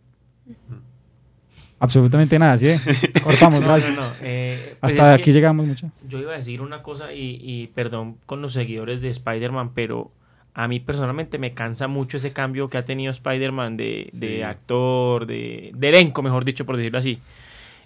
[1.79, 2.67] Absolutamente nada, ¿sí?
[3.23, 3.95] Cortamos, No, no, gracias.
[3.95, 4.03] no.
[4.21, 5.91] eh, pues Hasta aquí llegamos mucho.
[6.07, 10.11] Yo iba a decir una cosa y, y perdón con los seguidores de Spider-Man, pero
[10.53, 15.25] a mí personalmente me cansa mucho ese cambio que ha tenido Spider-Man de, de actor,
[15.25, 17.19] de, de elenco, mejor dicho, por decirlo así.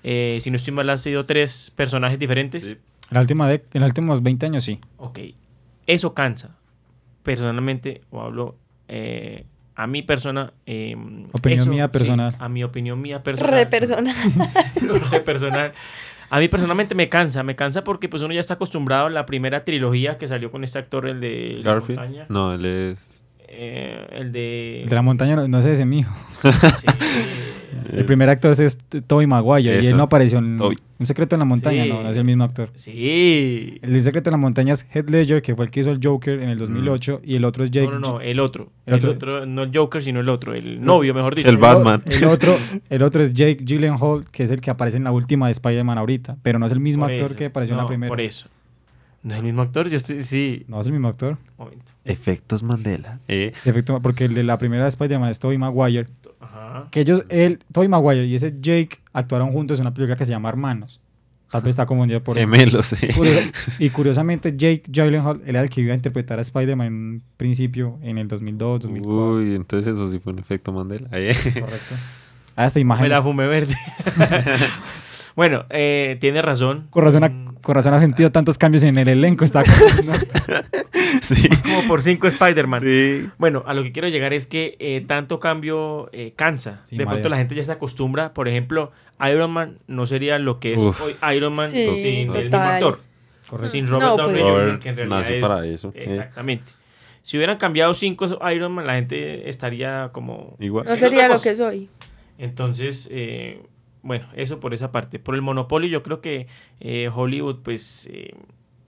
[0.03, 2.65] Eh, si no estoy mal, han sido tres personajes diferentes.
[2.65, 2.71] Sí.
[2.73, 4.79] En, la última dec- en los últimos 20 años sí.
[4.97, 5.19] Ok,
[5.87, 6.56] eso cansa.
[7.27, 8.55] Personalmente, o hablo
[8.87, 9.43] eh,
[9.75, 10.53] a mi persona.
[10.65, 10.95] eh,
[11.33, 12.35] Opinión eso, mía sí, personal.
[12.39, 13.51] a mi opinión mía personal.
[13.53, 14.15] Re persona.
[15.11, 15.73] Re personal.
[16.29, 19.25] A mí personalmente me cansa, me cansa porque pues uno ya está acostumbrado a la
[19.25, 21.99] primera trilogía que salió con este actor, el de La Garfield.
[21.99, 22.25] Montaña.
[22.29, 22.97] No, él es.
[23.49, 24.83] Eh, el de...
[24.83, 26.07] El de la montaña no, no es ese mío.
[26.41, 26.87] Sí.
[27.93, 30.59] El primer actor es T- Tobey Maguire y él no apareció en.
[30.99, 31.89] Un secreto en la montaña, Sí.
[31.89, 32.71] no, no es el mismo actor.
[32.73, 33.77] Sí.
[33.83, 36.41] El secreto en la montaña es Heath Ledger, que fue el que hizo el Joker
[36.41, 37.85] en el 2008, y el otro es Jake.
[37.87, 38.71] No, no, no, el otro.
[38.87, 41.49] El El otro- otro, no el Joker, sino el otro, el novio, mejor dicho.
[41.49, 42.01] El Batman.
[42.05, 42.55] El otro,
[42.89, 45.97] el otro es Jake Gyllenhaal, que es el que aparece en la última de Spider-Man
[45.99, 47.35] ahorita, pero no es el mismo Por actor eso.
[47.35, 48.09] que apareció en la No, primera.
[48.09, 48.47] Por eso.
[49.27, 49.89] ¿No es el mismo actor?
[49.89, 50.23] Yo estoy...
[50.23, 50.63] Sí.
[50.67, 51.37] No es el mismo actor.
[51.57, 51.91] Momento.
[52.05, 53.19] Efectos Mandela.
[53.27, 56.07] Eh, Sí, efecto- porque el de la primera de Spider-Man es Tobey Maguire.
[56.39, 56.87] Ajá.
[56.91, 60.31] Que ellos, él, Tobey Maguire y ese Jake actuaron juntos en una película que se
[60.31, 61.01] llama Hermanos.
[61.51, 62.93] Tal vez está confundido por gemelos.
[63.15, 66.93] Curiosa- y curiosamente, Jake Gyllenhaal él era el que iba a interpretar a Spider-Man en
[66.93, 69.31] un principio, en el 2002, 2004.
[69.33, 71.09] Uy, entonces eso sí fue un efecto Mandela.
[71.11, 71.35] Eh.
[71.43, 71.95] Correcto.
[72.55, 73.09] Ah, esta Me imagen.
[73.09, 73.75] la fumé verde.
[75.37, 76.87] bueno, eh, tiene razón.
[76.89, 79.45] Con razón, ha, Mm, con razón ha sentido tantos cambios en el elenco.
[79.45, 79.61] Está
[80.05, 80.13] ¿no?
[81.21, 81.47] sí.
[81.63, 82.81] Como por cinco Spider-Man.
[82.81, 83.29] Sí.
[83.37, 86.81] Bueno, a lo que quiero llegar es que eh, tanto cambio eh, cansa.
[86.85, 88.33] Sí, de pronto la gente ya se acostumbra.
[88.33, 88.91] Por ejemplo,
[89.31, 91.01] Iron Man no sería lo que es Uf.
[91.01, 92.99] hoy Iron Man Sí, sin el mismo actor.
[93.47, 93.71] Correcto.
[93.71, 94.47] Sin Robert No, Downey pues.
[94.51, 95.91] Jr., Robert que en realidad nació es- para eso.
[95.95, 96.03] eh.
[96.05, 96.65] Exactamente.
[97.21, 100.55] Si hubieran cambiado cinco Iron Man, la gente estaría como...
[100.59, 100.85] Igual.
[100.85, 101.89] No sería lo que soy.
[102.37, 103.61] Entonces, eh,
[104.07, 105.19] bueno, eso por esa parte.
[105.19, 106.47] Por el monopolio, yo creo que
[106.79, 108.33] eh, Hollywood, pues, eh,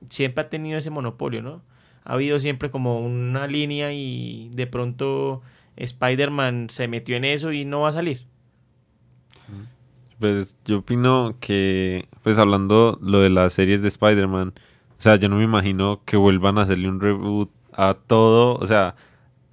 [0.09, 1.61] siempre ha tenido ese monopolio, ¿no?
[2.05, 5.41] Ha habido siempre como una línea y de pronto
[5.75, 8.21] Spider-Man se metió en eso y no va a salir.
[10.19, 15.27] Pues yo opino que, pues hablando lo de las series de Spider-Man, o sea, yo
[15.27, 18.95] no me imagino que vuelvan a hacerle un reboot a todo, o sea,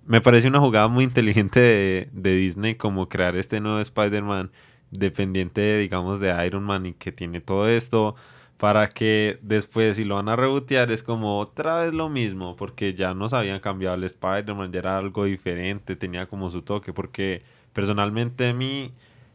[0.07, 4.53] me parece una jugada muy inteligente de, de Disney como crear este nuevo Spider-Man
[4.91, 8.15] dependiente, digamos, de Iron Man y que tiene todo esto
[8.59, 12.95] para que después si lo van a rebotear es como otra vez lo mismo, porque
[12.95, 17.43] ya nos habían cambiado el Spider-Man, ya era algo diferente, tenía como su toque, porque
[17.75, 18.93] personalmente a mí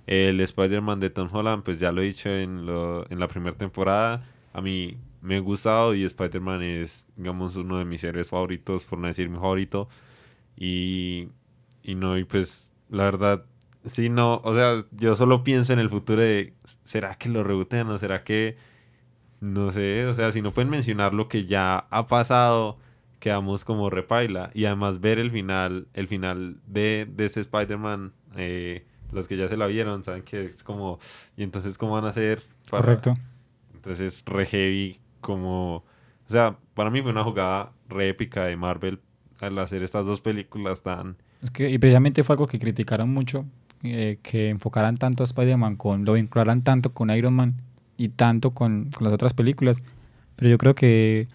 [0.07, 3.55] el Spider-Man de Tom Holland, pues ya lo he dicho en, lo- en la primera
[3.57, 8.85] temporada, a mí me ha gustado y Spider-Man es, digamos, uno de mis héroes favoritos,
[8.85, 9.87] por no decir mi favorito,
[10.57, 11.29] y,
[11.83, 13.45] y no, y pues la verdad,
[13.85, 17.89] sí, no, o sea, yo solo pienso en el futuro de, ¿será que lo rebotean
[17.89, 18.57] o será que,
[19.39, 22.77] no sé, o sea, si no pueden mencionar lo que ya ha pasado,
[23.19, 28.85] quedamos como repaila, y además ver el final, el final de, de ese Spider-Man, eh,
[29.11, 30.99] los que ya se la vieron, saben que es como,
[31.35, 32.43] y entonces, ¿cómo van a hacer?
[32.69, 33.15] para- Correcto.
[33.73, 35.77] entonces, re heavy, como.
[36.27, 38.99] O sea, para mí fue una jugada re épica de Marvel
[39.41, 41.17] al hacer estas dos películas tan.
[41.41, 43.45] Es que, y precisamente fue algo que criticaron mucho,
[43.83, 47.55] eh, que enfocaran tanto a Spider-Man, con, lo vincularan tanto con Iron Man
[47.97, 49.81] y tanto con, con las otras películas.
[50.35, 51.27] Pero yo creo que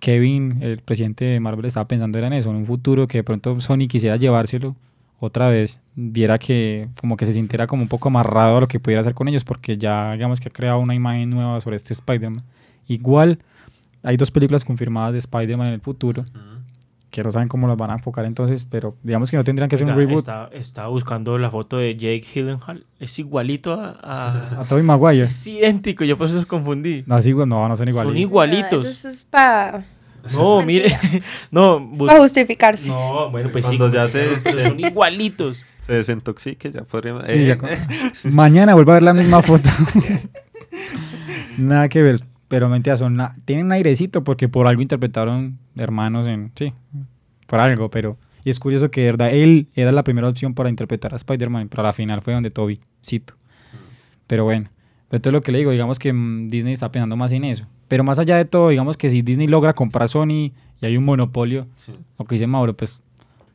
[0.00, 3.60] Kevin, el presidente de Marvel, estaba pensando en eso, en un futuro que de pronto
[3.60, 4.76] Sony quisiera llevárselo
[5.18, 8.80] otra vez, viera que como que se sintiera como un poco amarrado a lo que
[8.80, 11.94] pudiera hacer con ellos, porque ya digamos que ha creado una imagen nueva sobre este
[11.94, 12.42] Spider-Man.
[12.86, 13.38] Igual
[14.02, 16.26] hay dos películas confirmadas de Spider-Man en el futuro,
[17.14, 19.76] que no saben cómo las van a enfocar entonces, pero digamos que no tendrían que
[19.76, 22.84] hacer un reboot Estaba, estaba buscando la foto de Jake Gyllenhaal.
[22.98, 23.96] Es igualito a...
[24.02, 25.26] a- a Tobey Maguire.
[25.26, 27.04] es idéntico, yo por eso los confundí.
[27.06, 28.16] No, no, no son Son iguales.
[28.20, 28.84] igualitos.
[28.84, 29.84] Ah, eso es para
[30.32, 30.98] No, mire.
[31.52, 32.88] No, bu- justificarse.
[32.88, 33.94] no, bueno, pues Cuando sí.
[33.94, 35.64] ya se- son igualitos.
[35.82, 37.24] Se desintoxique, ya podríamos.
[37.26, 39.70] Sí, eh, ya Mañana vuelvo a ver la misma foto.
[41.58, 42.20] Nada que ver,
[42.54, 46.72] pero mentira, son tienen un airecito porque por algo interpretaron hermanos en, sí,
[47.48, 50.70] por algo, pero y es curioso que de verdad él era la primera opción para
[50.70, 53.34] interpretar a Spider-Man, pero a la final fue donde Toby, cito.
[54.28, 54.70] Pero bueno,
[55.10, 57.66] esto es lo que le digo, digamos que mm, Disney está pensando más en eso.
[57.88, 61.04] Pero más allá de todo, digamos que si Disney logra comprar Sony y hay un
[61.04, 61.92] monopolio, sí.
[62.20, 63.00] lo que dice Mauro, pues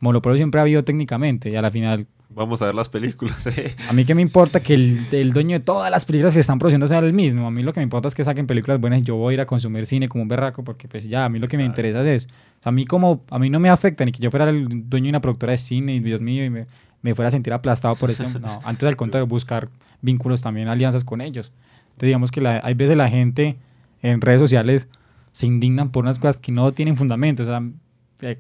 [0.01, 2.05] monopolio siempre ha habido técnicamente y a la final
[2.39, 3.45] vamos a ver las películas.
[3.47, 3.75] eh.
[3.89, 6.58] A mí que me importa que el, el dueño de todas las películas que están
[6.58, 7.45] produciendo sea el mismo.
[7.45, 9.36] A mí lo que me importa es que saquen películas buenas y yo voy a
[9.36, 11.65] ir a consumir cine como un berraco porque pues ya, a mí lo que me
[11.65, 12.28] interesa es eso.
[12.60, 14.89] O sea, a mí como, a mí no me afecta ni que yo fuera el
[14.89, 16.65] dueño de una productora de cine y Dios mío y me,
[17.02, 18.25] me fuera a sentir aplastado por eso.
[18.39, 19.69] No, antes al contrario, buscar
[20.02, 21.52] vínculos también, alianzas con ellos.
[21.89, 23.58] Entonces digamos que la- hay veces la gente
[24.02, 24.88] en redes sociales
[25.34, 27.43] se indignan por unas cosas que no tienen fundamento.
[27.43, 27.62] O sea,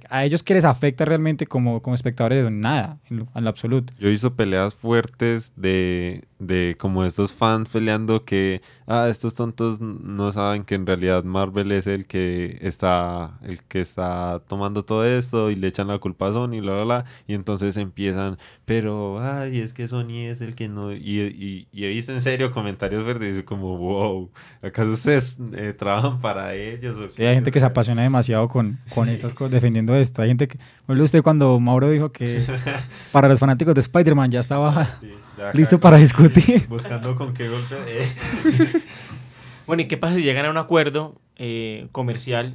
[0.09, 3.93] a ellos que les afecta realmente como, como espectadores, nada, en lo, en lo absoluto.
[3.99, 10.31] Yo visto peleas fuertes de, de como estos fans peleando que, ah, estos tontos no
[10.31, 15.51] saben que en realidad Marvel es el que está, el que está tomando todo esto
[15.51, 17.05] y le echan la culpa a Sony, bla, bla, bla.
[17.27, 20.93] Y entonces empiezan, pero, ay, es que Sony es el que no...
[20.93, 26.19] Y, y, y he visto en serio comentarios verdes como, wow, ¿acaso ustedes eh, trabajan
[26.19, 26.97] para ellos?
[26.97, 30.21] o Sí, qué?" hay gente que se apasiona demasiado con, con estas cosas, defendiendo esto.
[30.21, 30.57] Hay gente que...
[30.87, 32.41] Usted cuando Mauro dijo que
[33.11, 35.13] para los fanáticos de Spider-Man ya estaba sí,
[35.53, 36.67] listo para discutir.
[36.69, 37.75] Buscando con qué golpe...
[37.87, 38.07] eh.
[39.67, 42.53] Bueno, ¿y qué pasa si llegan a un acuerdo eh, comercial?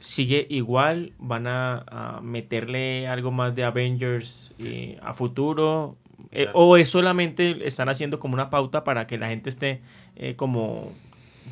[0.00, 1.12] ¿Sigue igual?
[1.18, 5.96] ¿Van a, a meterle algo más de Avengers eh, a futuro?
[6.30, 6.48] Eh.
[6.54, 9.80] ¿O es solamente están haciendo como una pauta para que la gente esté
[10.16, 10.90] eh, como,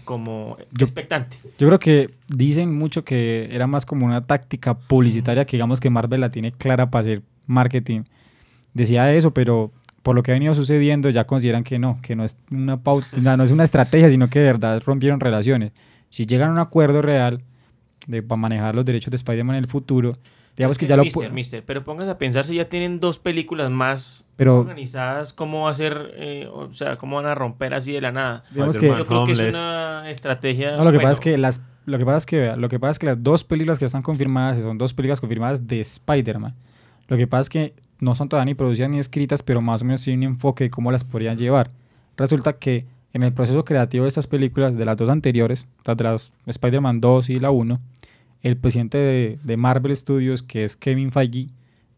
[0.05, 1.37] como Yo- expectante?
[1.59, 5.91] Yo creo que dicen mucho que era más como una táctica publicitaria que digamos que
[5.91, 8.03] Marvel la tiene clara para hacer marketing.
[8.73, 9.71] Decía eso, pero
[10.03, 13.07] por lo que ha venido sucediendo ya consideran que no, que no es una pauta,
[13.37, 15.73] no, es una estrategia, sino que de verdad rompieron relaciones.
[16.09, 17.43] Si llegan a un acuerdo real
[18.07, 20.17] de, para manejar los derechos de Spider-Man en el futuro,
[20.57, 23.19] digamos Es que, ya lo mister, mister, pero póngase a pensar si ya tienen dos
[23.19, 26.13] películas más Pero- organizadas, ¿cómo va a ser?
[26.17, 28.43] eh, o sea, ¿cómo van a romper así de la nada?
[28.53, 30.77] Digamos que- Spider-Man Yo creo que es una estrategia.
[30.77, 32.79] No, lo que bueno, pasa es que las lo que pasa es que lo que
[32.79, 36.55] pasa es que las dos películas que están confirmadas son dos películas confirmadas de Spider-Man.
[37.09, 39.85] Lo que pasa es que no son todavía ni producidas ni escritas, pero más o
[39.85, 41.71] menos tienen un enfoque de cómo las podrían llevar.
[42.17, 46.05] Resulta que en el proceso creativo de estas películas, de las dos anteriores, las de
[46.05, 47.81] las Spider-Man 2 y la 1,
[48.43, 51.49] el presidente de, de Marvel Studios, que es Kevin Feige,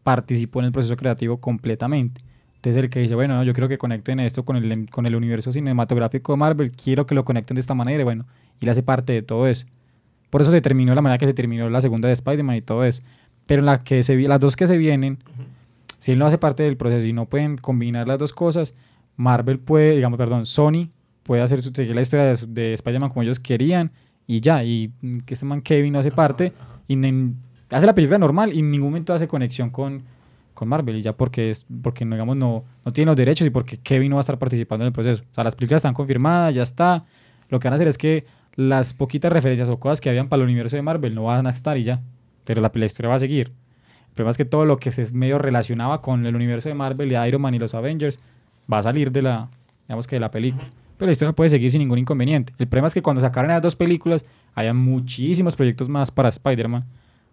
[0.03, 2.21] participó en el proceso creativo completamente.
[2.55, 5.15] Entonces el que dice, bueno, no, yo quiero que conecten esto con el, con el
[5.15, 8.25] universo cinematográfico de Marvel, quiero que lo conecten de esta manera, y bueno,
[8.59, 9.65] y él hace parte de todo eso.
[10.29, 12.85] Por eso se terminó la manera que se terminó la segunda de Spider-Man y todo
[12.85, 13.01] eso.
[13.45, 15.19] Pero la que se, las dos que se vienen.
[16.03, 18.75] Si él no hace parte del proceso y no pueden combinar las dos cosas,
[19.15, 20.89] Marvel puede, digamos, perdón, Sony
[21.23, 23.89] puede hacer su, la historia de, de Spider-Man como ellos querían
[24.27, 24.91] y ya, y
[25.25, 26.51] que este man Kevin no hace parte
[26.89, 26.97] y
[27.69, 30.03] hace la película normal y en ningún momento hace conexión con,
[30.53, 33.49] con Marvel y ya porque es porque no digamos no, no tiene los derechos y
[33.49, 35.23] porque Kevin no va a estar participando en el proceso.
[35.31, 37.03] O sea, las películas están confirmadas, ya está.
[37.47, 40.43] Lo que van a hacer es que las poquitas referencias o cosas que habían para
[40.43, 42.01] el universo de Marvel no van a estar y ya.
[42.43, 43.53] Pero la, la historia va a seguir.
[44.13, 47.11] El problema es que todo lo que se medio relacionaba con el universo de Marvel
[47.11, 48.19] y Iron Man y los Avengers
[48.71, 49.49] va a salir de la,
[49.87, 50.65] digamos que de la película.
[50.97, 52.53] Pero la historia puede seguir sin ningún inconveniente.
[52.59, 54.23] El problema es que cuando sacaran las dos películas,
[54.53, 56.85] había muchísimos proyectos más para Spider-Man.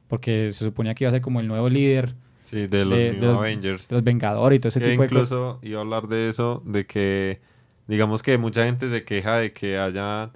[0.08, 2.14] Porque se suponía que iba a ser como el nuevo líder
[2.44, 3.88] Sí, de los de, New de los, Avengers.
[3.88, 5.28] de los Vengadores y todo ese que tipo de cosas.
[5.30, 7.40] incluso iba a hablar de eso, de que
[7.86, 10.30] digamos que mucha gente se queja de que hayan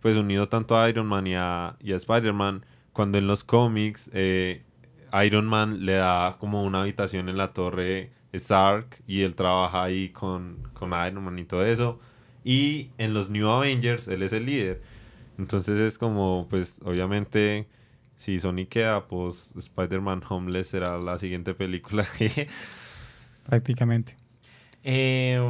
[0.00, 4.10] pues unido tanto a Iron Man y a, y a Spider-Man, cuando en los cómics
[4.14, 4.62] eh,
[5.24, 10.10] Iron Man le da como una habitación en la torre Stark y él trabaja ahí
[10.10, 12.00] con, con Iron Man y todo eso.
[12.44, 14.82] Y en los New Avengers él es el líder.
[15.38, 17.66] Entonces es como, pues obviamente,
[18.18, 22.06] si Sony queda, pues Spider-Man Homeless será la siguiente película.
[23.48, 24.16] Prácticamente.
[24.84, 25.40] Eh,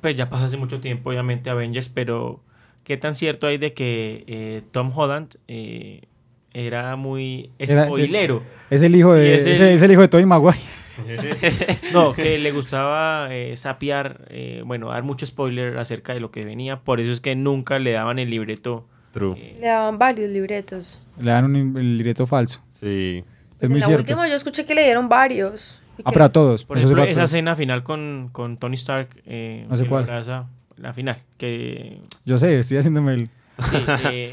[0.00, 2.40] pues ya pasó hace mucho tiempo, obviamente, Avengers, pero
[2.84, 6.02] ¿qué tan cierto hay de que eh, Tom Holland eh,
[6.54, 8.42] era muy Era- spoilero?
[8.70, 10.58] Es el hijo Sí, de, es el- ese- es el hijo de Tobey Maguire.
[11.92, 16.44] No, que le gustaba eh, sapear, eh, bueno, dar mucho spoiler acerca de lo que
[16.44, 18.86] venía, por eso es que nunca le daban el libreto.
[19.12, 19.34] True.
[19.38, 21.00] eh, Le daban varios libretos.
[21.18, 22.60] Le dan un el libreto falso.
[22.72, 23.24] Sí.
[23.58, 24.02] Pues es muy en la cierto.
[24.02, 25.80] última yo escuché que le dieron varios.
[26.04, 26.64] Ah, que- pero a todos.
[26.64, 29.08] por eso ejemplo, esa escena final con, con Tony Stark.
[29.26, 30.04] eh, No sé cuál.
[30.04, 33.26] abraza, la final, que Yo sé, estoy haciéndome el...
[33.26, 33.76] Sí,
[34.12, 34.32] eh,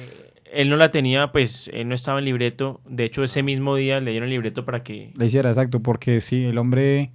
[0.53, 2.81] él no la tenía, pues él no estaba en libreto.
[2.87, 5.11] De hecho, ese mismo día le dieron el libreto para que.
[5.15, 7.11] La hiciera, exacto, porque sí, el hombre,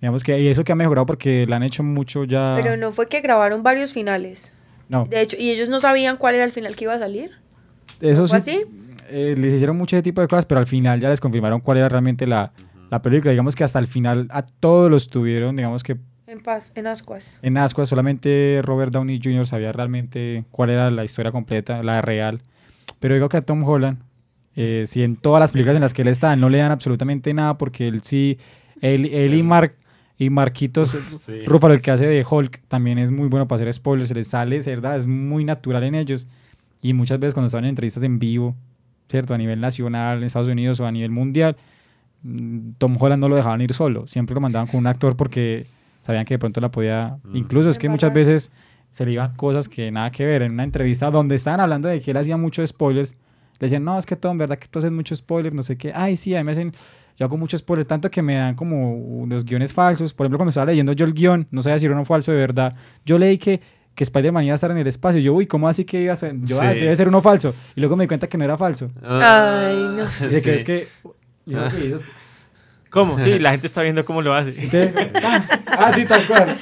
[0.00, 2.58] digamos que, y eso que ha mejorado porque le han hecho mucho ya...
[2.62, 4.52] Pero no fue que grabaron varios finales.
[4.88, 7.30] No, De hecho, y ellos no sabían cuál era el final que iba a salir.
[8.00, 8.64] eso ¿Fue sí, así?
[9.08, 11.78] eh, les hicieron mucho ese tipo de cosas, pero al final ya les confirmaron cuál
[11.78, 12.52] era realmente la,
[12.90, 13.32] la película.
[13.32, 15.96] Digamos que hasta el final a todos los tuvieron, digamos que
[16.28, 17.36] En paz, en ascuas.
[17.42, 19.46] en Ascuas solamente Robert Downey Jr.
[19.46, 22.40] sabía realmente cuál era la historia completa, la real.
[23.06, 24.00] Pero digo que a Tom Holland,
[24.56, 27.32] eh, si en todas las películas en las que él está, no le dan absolutamente
[27.32, 28.36] nada porque él sí,
[28.80, 29.76] él, él y Mark
[30.18, 30.90] Y Marquitos,
[31.20, 31.44] Sí.
[31.46, 34.26] Rúfalo, el que hace de Hulk, también es muy bueno para hacer spoilers, se les
[34.26, 34.96] sale, ¿verdad?
[34.96, 36.26] Es muy natural en ellos.
[36.82, 38.56] Y muchas veces cuando están en entrevistas en vivo,
[39.08, 39.34] ¿cierto?
[39.34, 41.56] A nivel nacional, en Estados Unidos o a nivel mundial,
[42.24, 45.68] mm, Tom Holland no lo dejaban ir solo, siempre lo mandaban con un actor porque
[46.00, 47.18] sabían que de pronto la podía...
[47.22, 47.36] Mm.
[47.36, 48.50] Incluso es que muchas veces
[48.90, 50.42] se le iban cosas que nada que ver.
[50.42, 53.12] En una entrevista donde estaban hablando de que él hacía muchos spoilers,
[53.58, 55.54] le decían, no, es que Tom, ¿verdad que tú haces muchos spoilers?
[55.54, 55.92] No sé qué.
[55.94, 56.72] Ay, sí, a mí me hacen...
[57.18, 60.12] Yo hago muchos spoilers, tanto que me dan como unos guiones falsos.
[60.12, 62.36] Por ejemplo, cuando estaba leyendo yo el guion, no sabía si era uno falso de
[62.36, 62.76] verdad.
[63.06, 63.62] Yo leí que,
[63.94, 65.18] que Spider-Man iba a estar en el espacio.
[65.22, 66.36] Yo, uy, ¿cómo así que iba a ser?
[66.42, 66.80] Yo, ah, Sí.
[66.80, 67.54] debe ser uno falso.
[67.74, 68.90] Y luego me di cuenta que no era falso.
[69.02, 70.04] Ay, no.
[70.04, 70.50] Y dice que Sí.
[70.50, 70.88] es que...
[72.90, 73.18] ¿Cómo?
[73.18, 74.50] Sí, la gente está viendo cómo lo hace.
[74.50, 74.92] Entonces,
[75.66, 76.56] ah, sí, tal cual.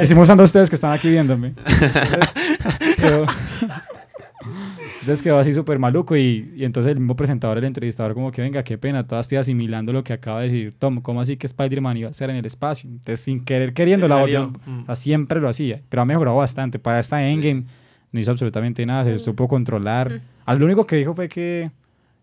[0.00, 1.52] Decimos a ustedes que están aquí viéndome.
[5.00, 8.40] Entonces, quedó, así súper maluco y, y entonces el mismo presentador, el entrevistador, como que
[8.40, 11.00] venga, qué pena, todavía estoy asimilando lo que acaba de decir Tom.
[11.00, 12.88] ¿Cómo así que Spider-Man iba a ser en el espacio?
[12.88, 14.82] Entonces, sin querer queriendo, Se la volvió- Mm.
[14.82, 16.78] o sea, siempre lo hacía, pero ha mejorado bastante.
[16.78, 17.64] Para esta Endgame
[18.12, 20.20] no hizo absolutamente nada, se supo controlar.
[20.46, 21.70] Ah, Lo único que dijo fue que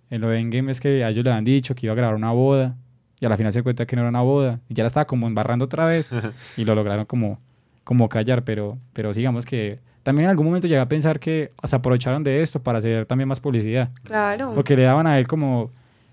[0.10, 2.16] en lo de Endgame es que a ellos le habían dicho que iba a grabar
[2.16, 2.76] una boda
[3.22, 4.59] y a la final se cuenta que no era una boda.
[4.70, 6.09] Y ya la estaba como embarrando otra vez
[6.57, 7.39] y lo lograron como,
[7.84, 11.76] como callar, pero, pero digamos que también en algún momento llegué a pensar que se
[11.76, 14.53] aprovecharon de esto para hacer también más publicidad, Claro.
[14.55, 15.72] porque le daban a él como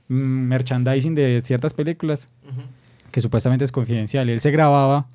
[0.08, 2.28] mm, merchandising de ciertas películas
[3.12, 4.28] que supuestamente es confidencial.
[4.28, 5.06] Y él se grababa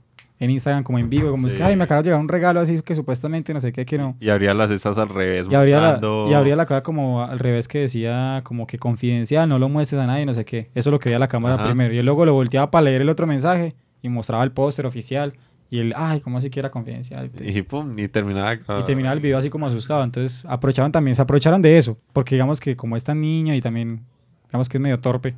[0.42, 2.60] en Instagram como en vivo, como es que, ay, me acaba de llegar un regalo
[2.60, 4.18] así que supuestamente no sé qué, que no.
[4.20, 5.48] Y abría las estas al revés.
[5.50, 8.78] Y abría, la, mostrando- y abría la cara como al revés que decía como que
[8.80, 10.72] confidencial, no lo muestres a nadie, no sé qué.
[10.74, 11.66] Eso es lo que veía la cámara Ajá.
[11.66, 11.94] primero.
[11.94, 15.34] Y él luego lo volteaba para leer el otro mensaje y mostraba el póster oficial.
[15.70, 17.30] Y él, ay, ¿cómo así que era confidencial?
[17.40, 18.56] Y pum, y terminaba.
[18.56, 20.04] y terminaba el video así como asustado.
[20.04, 21.98] Entonces aprovecharon también, se aprovecharon de eso.
[22.14, 24.02] Porque digamos que como es tan niño y también,
[24.48, 25.36] digamos que es medio torpe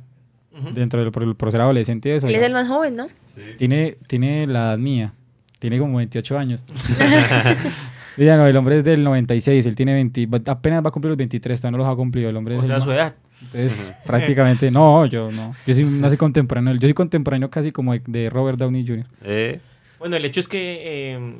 [0.74, 2.28] Dentro del por, por ser adolescente eso.
[2.28, 3.08] Él es el más joven, ¿no?
[3.58, 5.12] Tiene, tiene la edad mía.
[5.58, 6.64] Tiene como 28 años.
[8.16, 11.10] Ya no, el hombre es del 96, él tiene 20, va- apenas va a cumplir
[11.10, 13.16] los 23, todavía no los ha cumplido, el hombre O es sea, su edad.
[13.42, 15.52] Entonces, prácticamente, no, yo no.
[15.66, 19.06] Yo soy, no soy contemporáneo, yo soy contemporáneo casi como de, de Robert Downey Jr.
[19.24, 19.58] Eh,
[19.98, 20.78] Bueno, el hecho es que
[21.14, 21.34] eh,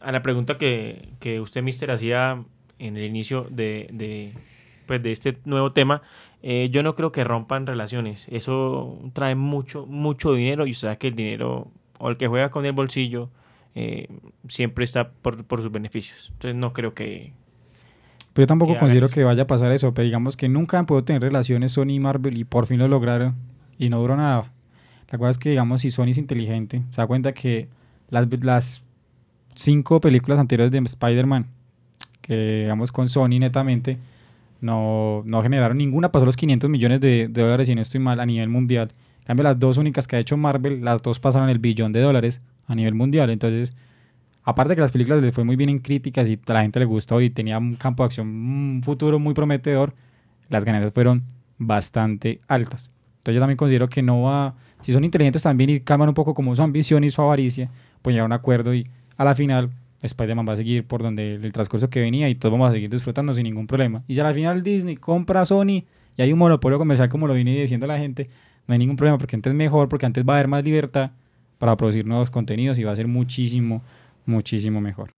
[0.00, 2.42] a la pregunta que, que usted, Mister, hacía
[2.78, 4.32] en el inicio de, de,
[4.86, 6.02] pues, de este nuevo tema,
[6.42, 8.26] eh, yo no creo que rompan relaciones.
[8.30, 11.68] Eso trae mucho, mucho dinero y usted sabe que el dinero,
[11.98, 13.30] o el que juega con el bolsillo,
[13.74, 14.08] eh,
[14.48, 16.30] siempre está por, por sus beneficios.
[16.32, 17.32] Entonces no creo que...
[18.32, 20.86] Pero yo tampoco Que considero que vaya a pasar eso, pero digamos que nunca han
[20.86, 23.34] podido tener relaciones Sony y Marvel y por fin lo lograron
[23.78, 24.52] y no duró nada.
[25.10, 27.68] La cosa es que, digamos, si Sony es inteligente, se da cuenta que
[28.10, 28.84] las, las
[29.54, 31.46] cinco películas anteriores de Spider-Man,
[32.20, 33.98] que digamos con Sony netamente,
[34.60, 38.20] no, no generaron ninguna, pasó los 500 millones de, de dólares, y no estoy mal,
[38.20, 38.92] a nivel mundial.
[39.20, 42.00] En cambio, las dos únicas que ha hecho Marvel, las dos pasaron el billón de
[42.00, 43.30] dólares a nivel mundial.
[43.30, 43.74] Entonces,
[44.44, 46.86] aparte que las películas les fue muy bien en críticas y a la gente le
[46.86, 49.94] gustó y tenía un campo de acción, un futuro muy prometedor,
[50.48, 51.24] las ganancias fueron
[51.58, 52.92] bastante altas.
[53.18, 56.32] Entonces yo también considero que no va, si son inteligentes también y calman un poco
[56.32, 57.70] como su ambición y su avaricia,
[58.02, 58.86] pues llegar a un acuerdo y
[59.16, 59.70] a la final
[60.02, 62.90] Spider-Man va a seguir por donde el transcurso que venía y todos vamos a seguir
[62.90, 64.02] disfrutando sin ningún problema.
[64.06, 65.84] Y si a la final Disney compra Sony
[66.16, 68.28] y hay un monopolio comercial como lo vine diciendo la gente,
[68.66, 71.12] no hay ningún problema porque antes es mejor, porque antes va a haber más libertad
[71.58, 73.82] para producir nuevos contenidos y va a ser muchísimo,
[74.26, 75.15] muchísimo mejor.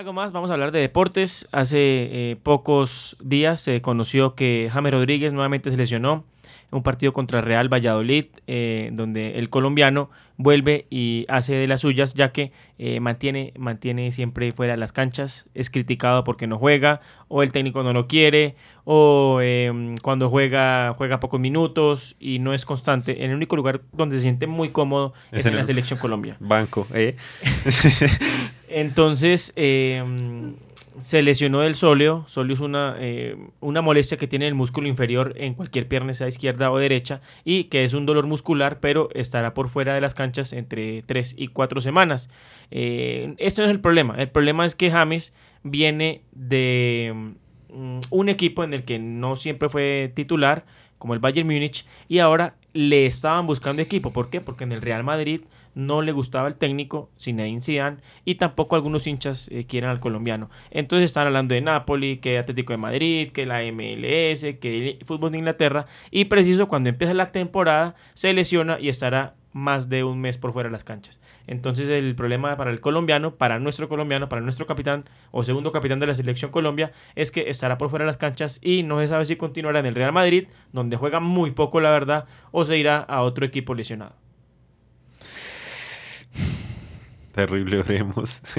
[0.00, 1.46] Algo más, vamos a hablar de deportes.
[1.52, 1.78] Hace
[2.30, 6.24] eh, pocos días se conoció que James Rodríguez nuevamente se lesionó
[6.72, 12.14] un partido contra Real Valladolid, eh, donde el colombiano vuelve y hace de las suyas,
[12.14, 17.00] ya que eh, mantiene, mantiene siempre fuera de las canchas, es criticado porque no juega,
[17.28, 18.54] o el técnico no lo quiere,
[18.84, 23.24] o eh, cuando juega, juega pocos minutos y no es constante.
[23.24, 25.98] En el único lugar donde se siente muy cómodo es, Es en la el- selección
[25.98, 26.36] Colombia.
[26.40, 27.16] Banco, ¿eh?
[28.68, 30.02] Entonces, eh,
[31.00, 32.24] se lesionó del sóleo.
[32.26, 36.28] Sóleo es una, eh, una molestia que tiene el músculo inferior en cualquier pierna, sea
[36.28, 40.14] izquierda o derecha, y que es un dolor muscular, pero estará por fuera de las
[40.14, 42.30] canchas entre 3 y 4 semanas.
[42.70, 44.14] Eh, ese no es el problema.
[44.18, 47.32] El problema es que James viene de
[47.72, 50.64] mm, un equipo en el que no siempre fue titular,
[50.98, 54.12] como el Bayern Múnich, y ahora le estaban buscando equipo.
[54.12, 54.40] ¿Por qué?
[54.40, 55.42] Porque en el Real Madrid
[55.74, 60.50] no le gustaba el técnico Zinedine Zidane y tampoco algunos hinchas eh, quieren al colombiano.
[60.70, 65.32] Entonces están hablando de Napoli, que Atlético de Madrid, que la MLS, que el fútbol
[65.32, 70.20] de Inglaterra y preciso cuando empieza la temporada se lesiona y estará más de un
[70.20, 71.20] mes por fuera de las canchas.
[71.46, 76.00] Entonces el problema para el colombiano, para nuestro colombiano, para nuestro capitán o segundo capitán
[76.00, 79.08] de la selección Colombia es que estará por fuera de las canchas y no se
[79.08, 82.78] sabe si continuará en el Real Madrid, donde juega muy poco la verdad, o se
[82.78, 84.14] irá a otro equipo lesionado.
[87.32, 88.42] Terrible, oremos.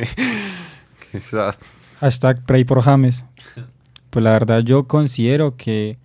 [1.99, 3.25] Hashtag pray por James.
[4.09, 5.97] Pues la verdad yo considero que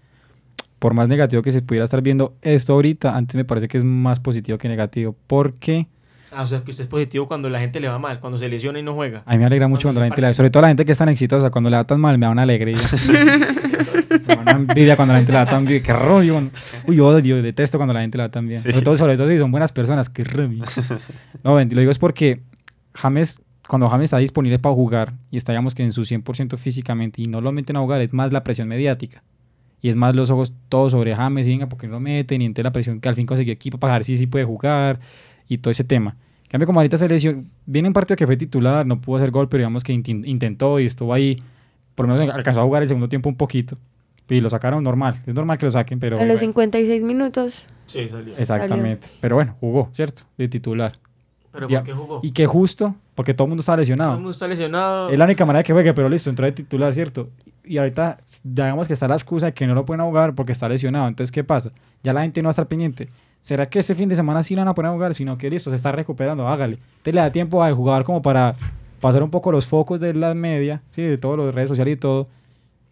[0.78, 3.84] por más negativo que se pudiera estar viendo esto ahorita, antes me parece que es
[3.84, 5.16] más positivo que negativo.
[5.26, 5.86] Porque
[6.32, 8.46] Ah, o sea, que usted es positivo cuando la gente le va mal, cuando se
[8.48, 9.22] lesiona y no juega.
[9.24, 10.34] a mí me alegra mucho Cuando cuando la gente, le- parte.
[10.34, 12.32] sobre todo la gente que es tan exitosa, cuando le da tan mal, me da
[12.32, 12.76] una alegría.
[14.28, 15.82] me da una envidia cuando la gente le da tan bien.
[15.82, 16.42] Qué rollo.
[16.86, 18.60] Uy, yo odio, detesto cuando la gente le da tan bien.
[18.62, 20.10] Sobre todo, sobre todo si son buenas personas.
[20.10, 20.64] Qué rollo.
[21.44, 22.40] No, ven, lo digo es porque
[22.94, 27.22] James, cuando James está disponible para jugar y está, digamos que en su 100% físicamente
[27.22, 29.22] y no lo meten a jugar, es más la presión mediática.
[29.86, 32.42] Y es más los ojos todos sobre James, y venga, porque no lo meten?
[32.42, 34.98] Y entonces la presión que al fin consiguió equipo para ver si sí puede jugar
[35.46, 36.16] y todo ese tema.
[36.42, 39.30] En cambio, como ahorita se lesionó, viene un partido que fue titular, no pudo hacer
[39.30, 41.40] gol, pero digamos que intentó y estuvo ahí,
[41.94, 43.78] por lo menos alcanzó a jugar el segundo tiempo un poquito.
[44.28, 46.16] Y lo sacaron normal, es normal que lo saquen, pero...
[46.16, 47.68] a los bueno, 56 minutos.
[47.86, 48.36] Sí, salió.
[48.36, 49.06] exactamente.
[49.20, 50.22] Pero bueno, jugó, ¿cierto?
[50.36, 50.94] De titular.
[51.56, 51.78] ¿Pero Ya.
[51.80, 52.20] por qué jugó?
[52.22, 54.10] Y que justo, porque todo el mundo estaba Todo lesionado.
[54.12, 55.08] el mundo está lesionado.
[55.10, 57.28] Es la única manera de que juegue, pero listo, entró de titular, ¿cierto?
[57.64, 60.68] Y ahorita, digamos que está la excusa de que no lo pueden jugar porque está
[60.68, 61.08] lesionado.
[61.08, 61.72] Entonces, ¿qué pasa?
[62.04, 63.08] Ya la gente no va a estar pendiente.
[63.40, 65.14] ¿Será que este fin de semana sí lo van a poner a jugar?
[65.14, 66.74] Sino que listo, se está recuperando, hágale.
[66.98, 68.54] Entonces le da tiempo al jugador como para
[69.00, 71.02] pasar un poco los focos de la media, ¿sí?
[71.02, 72.28] de todas las redes sociales y todo.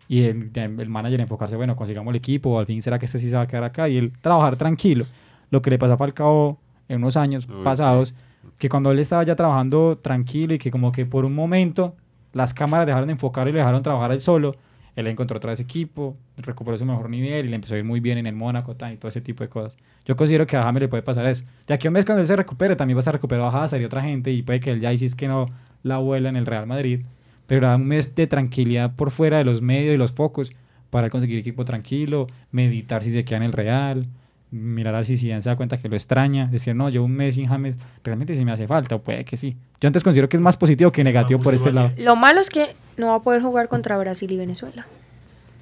[0.07, 3.31] Y el, el manager enfocarse, bueno, consigamos el equipo, al fin será que este sí
[3.31, 3.89] se va a quedar acá.
[3.89, 5.05] Y él trabajar tranquilo.
[5.51, 6.59] Lo que le pasó a Falcao
[6.89, 8.15] en unos años Uy, pasados,
[8.59, 11.95] que cuando él estaba ya trabajando tranquilo y que como que por un momento
[12.33, 14.57] las cámaras dejaron de enfocar y le dejaron trabajar él solo,
[14.97, 18.01] él encontró otra vez equipo, recuperó su mejor nivel y le empezó a ir muy
[18.01, 19.77] bien en el Mónaco y todo ese tipo de cosas.
[20.05, 21.45] Yo considero que a James le puede pasar eso.
[21.67, 23.81] Ya que un mes cuando él se recupere también va a estar recuperado a Hazard
[23.81, 25.47] y otra gente y puede que él ya es que no
[25.83, 27.01] la vuela en el Real Madrid,
[27.47, 30.53] pero da un mes de tranquilidad por fuera de los medios y los focos
[30.91, 34.07] para conseguir equipo tranquilo, meditar si se queda en el Real,
[34.55, 37.13] mirar a ver si Zidane se da cuenta que lo extraña, decir, no, yo un
[37.13, 39.57] mes sin James realmente sí me hace falta, o puede que sí.
[39.81, 41.91] Yo antes considero que es más positivo que negativo por este lado.
[41.99, 44.87] Lo malo es que no va a poder jugar contra Brasil y Venezuela.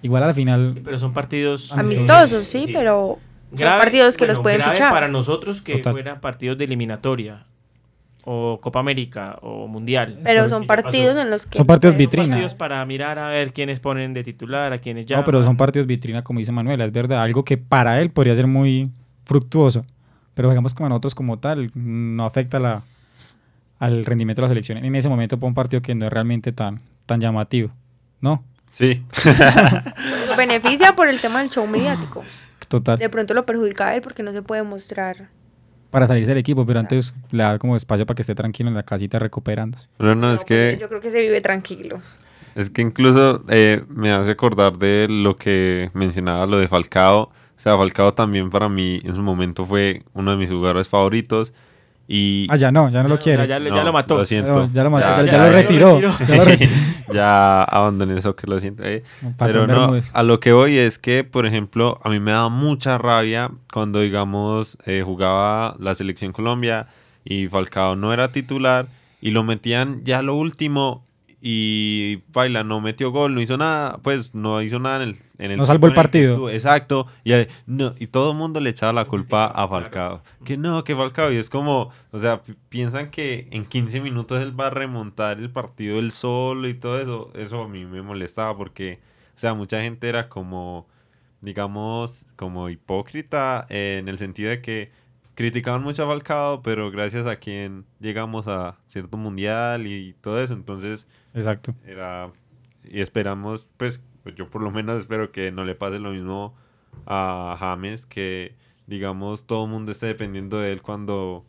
[0.03, 3.19] Igual al final, Pero son partidos Amistosos, sí, pero
[3.57, 4.91] son partidos que los pueden grave fichar.
[4.91, 5.93] para nosotros que Total.
[5.93, 7.47] fueran partidos de eliminatoria
[8.25, 10.21] o Copa América o Mundial.
[10.23, 11.59] Pero son partidos en los que...
[11.59, 12.29] Son partidos vitrina.
[12.29, 15.17] partidos para mirar a ver quiénes ponen de titular, a quiénes ya.
[15.17, 18.35] no, pero son partidos vitrina, como dice Manuela, es verdad, algo que para él podría
[18.35, 18.91] ser muy
[19.25, 19.85] fructuoso,
[20.35, 22.83] pero digamos como a nosotros como tal, no afecta la,
[23.79, 26.53] al rendimiento de la selección en ese momento para un partido que no es realmente
[26.53, 27.71] tan, tan llamativo,
[28.21, 28.45] ¿no?
[28.71, 29.03] Sí.
[30.37, 32.25] Beneficia por el tema del show mediático.
[32.69, 32.99] Total.
[32.99, 35.29] De pronto lo perjudica a él porque no se puede mostrar.
[35.93, 36.95] Para salirse del equipo, pero Exacto.
[36.97, 39.87] antes le da como espacio para que esté tranquilo en la casita recuperándose.
[39.99, 40.71] Pero no, es No, que...
[40.73, 42.01] pues, yo creo que se vive tranquilo.
[42.57, 47.25] Es que incluso eh, me hace acordar de lo que mencionaba, lo de Falcao.
[47.25, 47.31] O
[47.63, 51.53] sea, Falcao también para mí en su momento fue uno de mis jugadores favoritos.
[52.15, 53.49] Y Ah, ya no, ya no lo Ya, quiere.
[53.49, 54.17] ya, ya lo mató.
[54.17, 54.69] Lo siento.
[54.75, 55.53] Ya lo mató, Ya, ya, ya, ya lo ya.
[55.53, 55.95] retiró.
[56.01, 56.27] retiró.
[56.29, 56.73] ya lo retiró.
[57.13, 58.85] ya abandoné el soccer, lo siento.
[58.85, 59.03] eh.
[59.39, 62.99] Pero no, a lo que voy es que, por ejemplo, a mí me da mucha
[62.99, 66.87] rabia cuando, digamos, eh, jugaba la selección Colombia
[67.25, 68.89] y Falcao no era titular
[69.23, 71.07] y lo metían ya lo último
[71.45, 75.51] y Paila no metió gol, no hizo nada, pues no hizo nada en el, en
[75.51, 76.49] el No salvó el partido.
[76.51, 77.33] Exacto, y,
[77.67, 80.23] no, y todo el mundo le echaba la culpa a Falcao.
[80.45, 84.41] Que no, que Falcao, y es como, o sea, pi- piensan que en 15 minutos
[84.41, 88.03] él va a remontar el partido él solo y todo eso, eso a mí me
[88.03, 89.01] molestaba porque,
[89.35, 90.87] o sea, mucha gente era como,
[91.41, 94.91] digamos, como hipócrita eh, en el sentido de que
[95.35, 100.55] criticaban mucho a Falcao, pero gracias a quien llegamos a cierto mundial y todo eso,
[100.55, 101.75] entonces Exacto.
[101.87, 102.31] era
[102.85, 106.55] y esperamos, pues, pues yo por lo menos espero que no le pase lo mismo
[107.07, 108.55] a James, que
[108.87, 111.45] digamos todo el mundo esté dependiendo de él cuando,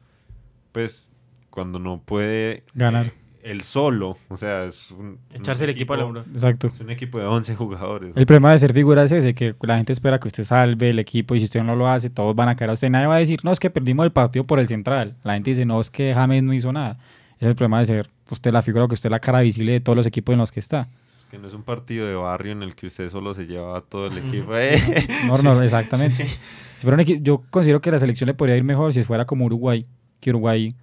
[0.72, 1.12] pues,
[1.50, 3.08] cuando no puede Ganar.
[3.08, 3.14] eh,
[3.44, 6.22] él solo, o sea, es un, Echarse un el equipo al hombro.
[6.34, 6.68] Exacto.
[6.68, 8.16] Es un equipo de 11 jugadores.
[8.16, 11.00] El problema de ser figura es ese, que la gente espera que usted salve el
[11.00, 12.90] equipo y si usted no lo hace, todos van a caer a usted.
[12.90, 15.16] Nadie va a decir, no, es que perdimos el partido por el central.
[15.24, 16.98] La gente dice, no, es que James no hizo nada.
[17.40, 19.80] Es el problema de ser usted la figura, que usted es la cara visible de
[19.82, 20.88] todos los equipos en los que está.
[21.20, 23.78] Es que no es un partido de barrio en el que usted solo se lleva
[23.78, 24.56] a todo el equipo.
[24.56, 24.80] eh.
[25.28, 26.26] No, no, exactamente.
[26.84, 29.24] Si fuera un equi- yo considero que la selección le podría ir mejor si fuera
[29.26, 29.86] como Uruguay,
[30.20, 30.74] que Uruguay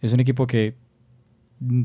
[0.00, 0.74] es un equipo que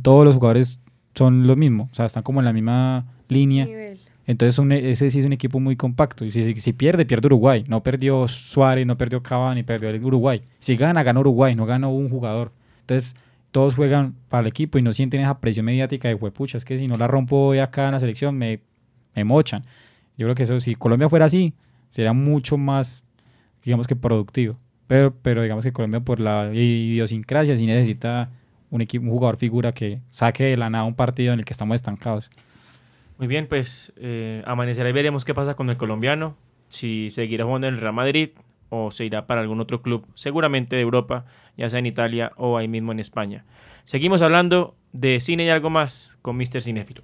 [0.01, 0.79] todos los jugadores
[1.15, 3.65] son los mismos, o sea, están como en la misma línea.
[3.65, 3.99] Nivel.
[4.25, 6.23] Entonces un- ese sí es un equipo muy compacto.
[6.25, 7.65] Y si, si- si pierde, pierde Uruguay.
[7.67, 10.41] No perdió Suárez, no perdió Cavani, perdió el Uruguay.
[10.59, 12.51] Si gana, gana Uruguay, no gana un jugador.
[12.81, 13.15] Entonces
[13.51, 16.57] todos juegan para el equipo y no sienten esa presión mediática de huepucha.
[16.57, 18.61] Es que si no la rompo hoy acá en la selección, me,
[19.15, 19.63] me mochan.
[20.17, 21.53] Yo creo que eso, si Colombia fuera así,
[21.89, 23.03] sería mucho más,
[23.63, 24.57] digamos que productivo.
[24.87, 28.29] Pero, pero digamos que Colombia por la idiosincrasia sí necesita
[28.73, 31.53] un, equipo, un jugador figura que saque de la nada un partido en el que
[31.53, 32.31] estamos estancados.
[33.19, 36.35] Muy bien, pues eh, amanecerá y veremos qué pasa con el colombiano,
[36.69, 38.29] si seguirá jugando en el Real Madrid
[38.69, 42.57] o se irá para algún otro club, seguramente de Europa, ya sea en Italia o
[42.57, 43.45] ahí mismo en España.
[43.83, 46.63] Seguimos hablando de cine y algo más con Mr.
[46.63, 47.03] Cinéfilo.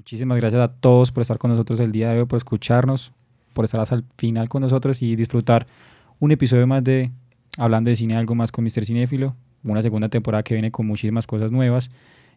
[0.00, 3.12] Muchísimas gracias a todos por estar con nosotros el día de hoy, por escucharnos,
[3.52, 5.66] por estar hasta el final con nosotros y disfrutar
[6.18, 7.10] un episodio más de
[7.58, 8.86] Hablando de Cine, algo más con Mr.
[8.86, 9.36] Cinéfilo.
[9.62, 11.90] Una segunda temporada que viene con muchísimas cosas nuevas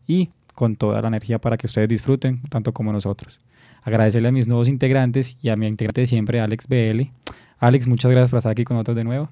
[0.05, 3.39] y con toda la energía para que ustedes disfruten, tanto como nosotros.
[3.81, 7.03] Agradecerle a mis nuevos integrantes y a mi integrante de siempre, Alex BL.
[7.59, 9.29] Alex, muchas gracias por estar aquí con nosotros de nuevo.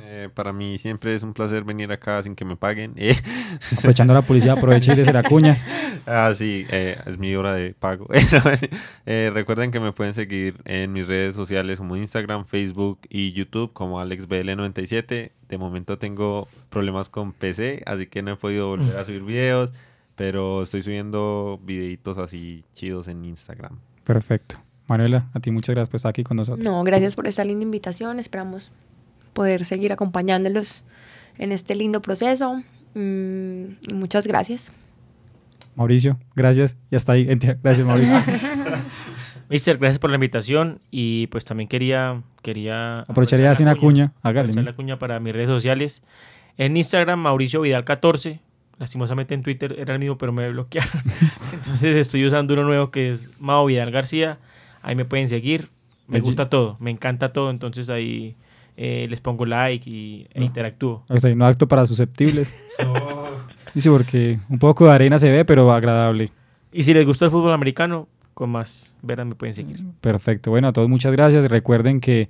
[0.00, 2.94] Eh, para mí siempre es un placer venir acá sin que me paguen.
[2.96, 3.16] eh.
[3.78, 5.58] Aprovechando la publicidad, aproveché y la cuña.
[6.06, 8.06] Ah, sí, eh, es mi hora de pago.
[9.06, 13.72] Eh, recuerden que me pueden seguir en mis redes sociales como Instagram, Facebook y YouTube
[13.72, 15.30] como AlexBL97.
[15.48, 19.72] De momento tengo problemas con PC, así que no he podido volver a subir videos,
[20.14, 23.78] pero estoy subiendo videitos así chidos en Instagram.
[24.04, 24.60] Perfecto.
[24.86, 26.62] Manuela, a ti muchas gracias por estar aquí con nosotros.
[26.62, 28.18] No, gracias por esta linda invitación.
[28.18, 28.72] Esperamos
[29.34, 30.84] poder seguir acompañándolos
[31.36, 32.62] en este lindo proceso.
[32.94, 34.72] Mm, muchas gracias.
[35.76, 36.76] Mauricio, gracias.
[36.90, 37.26] Y hasta ahí.
[37.62, 38.14] Gracias, Mauricio.
[39.50, 42.22] Mister, gracias por la invitación y pues también quería...
[42.42, 44.12] quería Aprovecharía hacer una cuña.
[44.22, 44.52] Hágale.
[44.62, 46.02] la cuña para mis redes sociales.
[46.56, 48.40] En Instagram, Mauricio Vidal 14.
[48.78, 51.02] Lastimosamente en Twitter era el mismo, pero me bloquearon.
[51.52, 54.38] Entonces estoy usando uno nuevo que es Mao Vidal García.
[54.82, 55.68] Ahí me pueden seguir.
[56.06, 57.50] Me gusta todo, me encanta todo.
[57.50, 58.36] Entonces ahí
[58.76, 60.46] eh, les pongo like y, e No.
[60.46, 61.04] interactúo.
[61.08, 62.54] Hasta ahí, no acto para susceptibles.
[63.76, 66.30] Sí, porque un poco de arena se ve, pero agradable.
[66.72, 69.80] Y si les gusta el fútbol americano, con más veras me pueden seguir.
[70.00, 70.50] Perfecto.
[70.50, 71.44] Bueno, a todos muchas gracias.
[71.46, 72.28] Recuerden que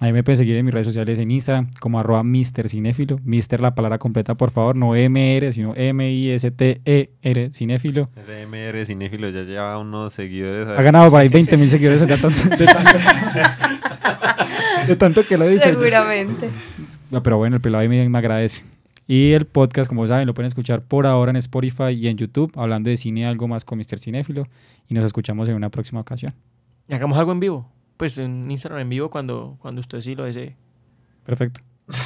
[0.00, 2.68] A mí me pueden seguir en mis redes sociales en Instagram como arroba Mr.
[2.68, 3.18] Cinéfilo.
[3.24, 3.60] Mr.
[3.60, 8.08] la palabra completa, por favor, no MR, sino M-I-S-T-E-R, Cinéfilo.
[8.16, 10.66] Ese MR cinéfilo ya lleva unos seguidores.
[10.68, 12.02] Ha ganado por ahí 20 mil seguidores
[14.86, 15.64] de tanto, que lo he dicho.
[15.64, 16.50] Seguramente.
[17.10, 18.64] No, pero bueno, el pelado ahí me, me agradece.
[19.06, 22.52] Y el podcast, como saben, lo pueden escuchar por ahora en Spotify y en YouTube,
[22.54, 23.98] hablando de cine algo más con Mr.
[23.98, 24.46] Cinéfilo.
[24.88, 26.34] Y nos escuchamos en una próxima ocasión.
[26.88, 27.68] Y hagamos algo en vivo.
[27.96, 30.56] Pues en Instagram en vivo cuando, cuando usted sí lo desee.
[31.24, 31.60] Perfecto.